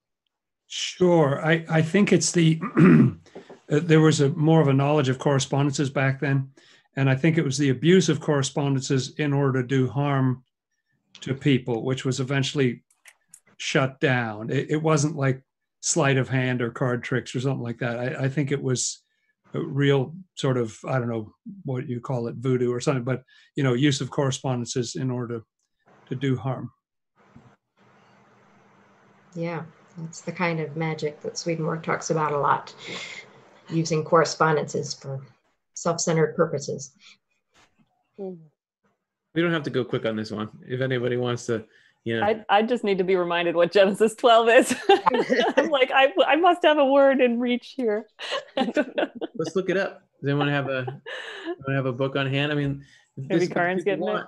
[0.66, 1.44] Sure.
[1.44, 2.60] I, I think it's the,
[3.70, 6.50] uh, there was a more of a knowledge of correspondences back then.
[6.96, 10.44] And I think it was the abuse of correspondences in order to do harm
[11.22, 12.82] to people, which was eventually
[13.56, 14.50] shut down.
[14.50, 15.42] It, it wasn't like
[15.80, 17.98] sleight of hand or card tricks or something like that.
[17.98, 19.02] I, I think it was
[19.54, 21.34] a real sort of, I don't know
[21.64, 23.22] what you call it, voodoo or something, but,
[23.56, 25.42] you know, use of correspondences in order
[26.08, 26.70] to do harm.
[29.34, 29.62] Yeah.
[29.98, 32.72] That's the kind of magic that Swedenborg talks about a lot,
[33.68, 35.20] using correspondences for
[35.74, 36.92] self-centered purposes.
[38.16, 38.36] We
[39.34, 40.48] don't have to go quick on this one.
[40.66, 41.64] If anybody wants to,
[42.04, 42.26] you know.
[42.26, 44.74] I, I just need to be reminded what Genesis 12 is.
[45.56, 48.06] I'm like, I, I must have a word in reach here.
[48.56, 50.02] Let's look it up.
[50.20, 51.00] Does anyone have a
[51.68, 52.52] have a book on hand?
[52.52, 52.84] I mean,
[53.16, 54.26] maybe Karin's getting want.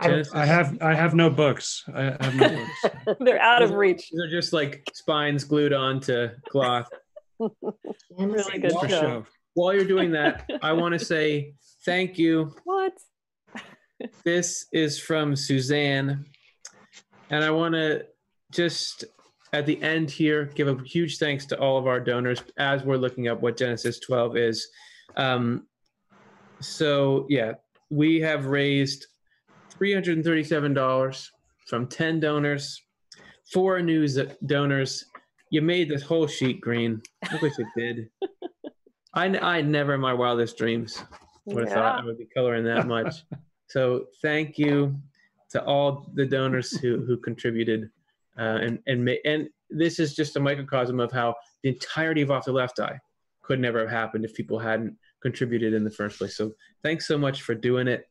[0.00, 0.28] it.
[0.32, 1.84] I have I have no books.
[1.92, 2.48] I have no
[3.04, 3.18] books.
[3.20, 4.10] They're out of reach.
[4.12, 6.88] They're just like spines glued onto cloth.
[8.16, 9.26] really good while, show.
[9.54, 11.54] While you're doing that, I want to say
[11.84, 12.54] thank you.
[12.62, 12.92] What?
[14.24, 16.24] this is from Suzanne,
[17.30, 18.06] and I want to
[18.50, 19.04] just
[19.52, 22.96] at the end here give a huge thanks to all of our donors as we're
[22.96, 24.68] looking up what Genesis 12 is.
[25.16, 25.66] Um,
[26.60, 27.54] so yeah,
[27.90, 29.06] we have raised
[29.78, 31.28] $337
[31.66, 32.82] from 10 donors,
[33.52, 34.06] four new
[34.46, 35.04] donors.
[35.50, 37.02] You made this whole sheet green.
[37.30, 38.10] I wish it did.
[39.14, 41.02] I, I never in my wildest dreams
[41.46, 41.74] would have yeah.
[41.74, 43.24] thought I would be coloring that much.
[43.68, 44.94] so thank you
[45.50, 47.90] to all the donors who, who contributed.
[48.38, 52.44] Uh, and, and, and this is just a microcosm of how the entirety of Off
[52.44, 52.98] the Left Eye
[53.42, 56.36] could never have happened if people hadn't contributed in the first place.
[56.36, 56.52] So
[56.82, 58.06] thanks so much for doing it.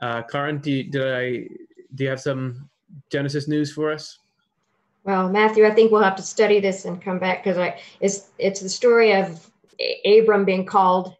[0.00, 1.48] Uh, Karin, do you, did I
[1.94, 2.68] do you have some
[3.10, 4.18] Genesis news for us?
[5.04, 8.60] Well, Matthew, I think we'll have to study this and come back because it's it's
[8.60, 9.50] the story of
[10.04, 11.14] Abram being called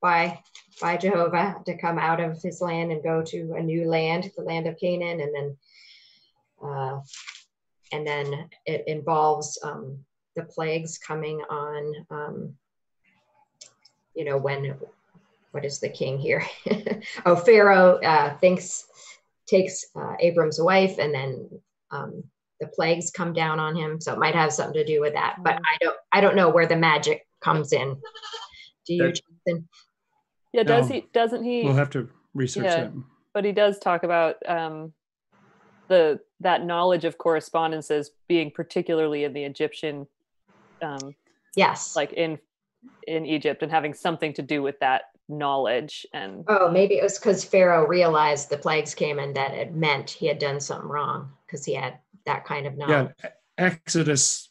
[0.00, 0.42] by
[0.80, 4.42] by Jehovah to come out of his land and go to a new land, the
[4.42, 5.56] land of Canaan, and then
[6.62, 7.00] uh,
[7.92, 9.98] and then it involves um,
[10.34, 11.94] the plagues coming on.
[12.10, 12.54] Um,
[14.14, 14.76] you know when
[15.52, 16.44] what is the king here?
[17.26, 18.86] oh, Pharaoh uh, thinks
[19.46, 21.48] takes uh, Abram's wife, and then
[21.90, 22.24] um,
[22.60, 24.00] the plagues come down on him.
[24.00, 25.36] So it might have something to do with that.
[25.42, 25.60] But mm.
[25.72, 27.96] I don't I don't know where the magic comes in.
[28.86, 29.68] Do you, Jonathan?
[30.56, 31.06] Yeah, does no, he?
[31.12, 31.64] Doesn't he?
[31.64, 32.92] We'll have to research yeah, it.
[33.34, 34.94] But he does talk about um,
[35.88, 40.06] the that knowledge of correspondences being particularly in the Egyptian.
[40.80, 41.14] Um,
[41.54, 41.94] yes.
[41.94, 42.38] Like in
[43.06, 47.18] in Egypt and having something to do with that knowledge and oh maybe it was
[47.18, 51.28] because pharaoh realized the plagues came and that it meant he had done something wrong
[51.44, 54.50] because he had that kind of knowledge yeah exodus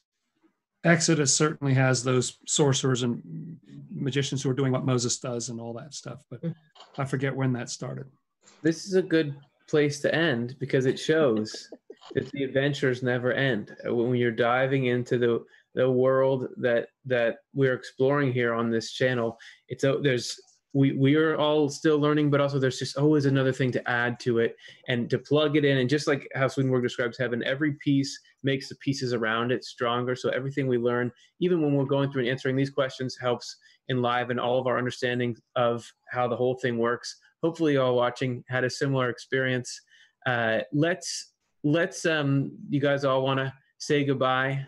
[0.85, 3.21] exodus certainly has those sorcerers and
[3.93, 7.01] magicians who are doing what moses does and all that stuff but mm-hmm.
[7.01, 8.05] i forget when that started
[8.61, 9.35] this is a good
[9.67, 11.69] place to end because it shows
[12.13, 15.43] that the adventures never end when you're diving into the
[15.73, 19.37] the world that that we're exploring here on this channel
[19.67, 20.39] it's a, there's
[20.75, 24.19] we we are all still learning, but also there's just always another thing to add
[24.19, 24.57] to it
[24.89, 25.77] and to plug it in.
[25.77, 30.17] And just like how Swedenborg describes heaven, every piece makes the pieces around it stronger.
[30.17, 33.55] So everything we learn, even when we're going through and answering these questions, helps
[33.89, 37.21] enliven all of our understanding of how the whole thing works.
[37.41, 39.79] Hopefully, you all watching had a similar experience.
[40.25, 41.31] Uh, let's
[41.63, 44.65] let's um, you guys all want to say goodbye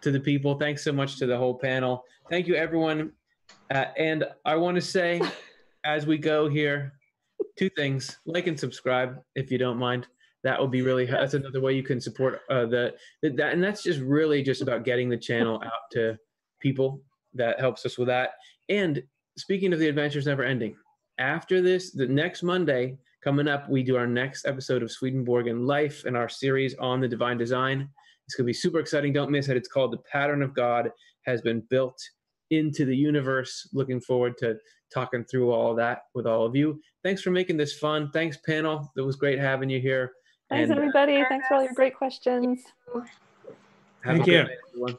[0.00, 0.54] to the people.
[0.54, 2.04] Thanks so much to the whole panel.
[2.30, 3.12] Thank you, everyone
[3.70, 5.20] uh, and I want to say,
[5.84, 6.92] as we go here,
[7.58, 10.06] two things: like and subscribe if you don't mind.
[10.44, 11.06] That would be really.
[11.06, 14.62] That's another way you can support uh, the, the that, and that's just really just
[14.62, 16.16] about getting the channel out to
[16.60, 17.02] people.
[17.34, 18.30] That helps us with that.
[18.68, 19.02] And
[19.36, 20.76] speaking of the adventures never ending,
[21.18, 25.66] after this, the next Monday coming up, we do our next episode of Swedenborg and
[25.66, 27.88] Life and our series on the divine design.
[28.26, 29.12] It's going to be super exciting.
[29.12, 29.56] Don't miss it.
[29.56, 30.90] It's called The Pattern of God
[31.26, 32.00] has been built
[32.50, 33.68] into the universe.
[33.72, 34.56] Looking forward to
[34.92, 36.80] talking through all of that with all of you.
[37.02, 38.10] Thanks for making this fun.
[38.12, 38.92] Thanks, panel.
[38.96, 40.12] It was great having you here.
[40.48, 41.24] Thanks, And, uh, everybody.
[41.28, 42.62] Thanks for all your great questions.
[42.94, 43.04] Have a
[44.04, 44.42] Thank good you.
[44.44, 44.98] night, everyone.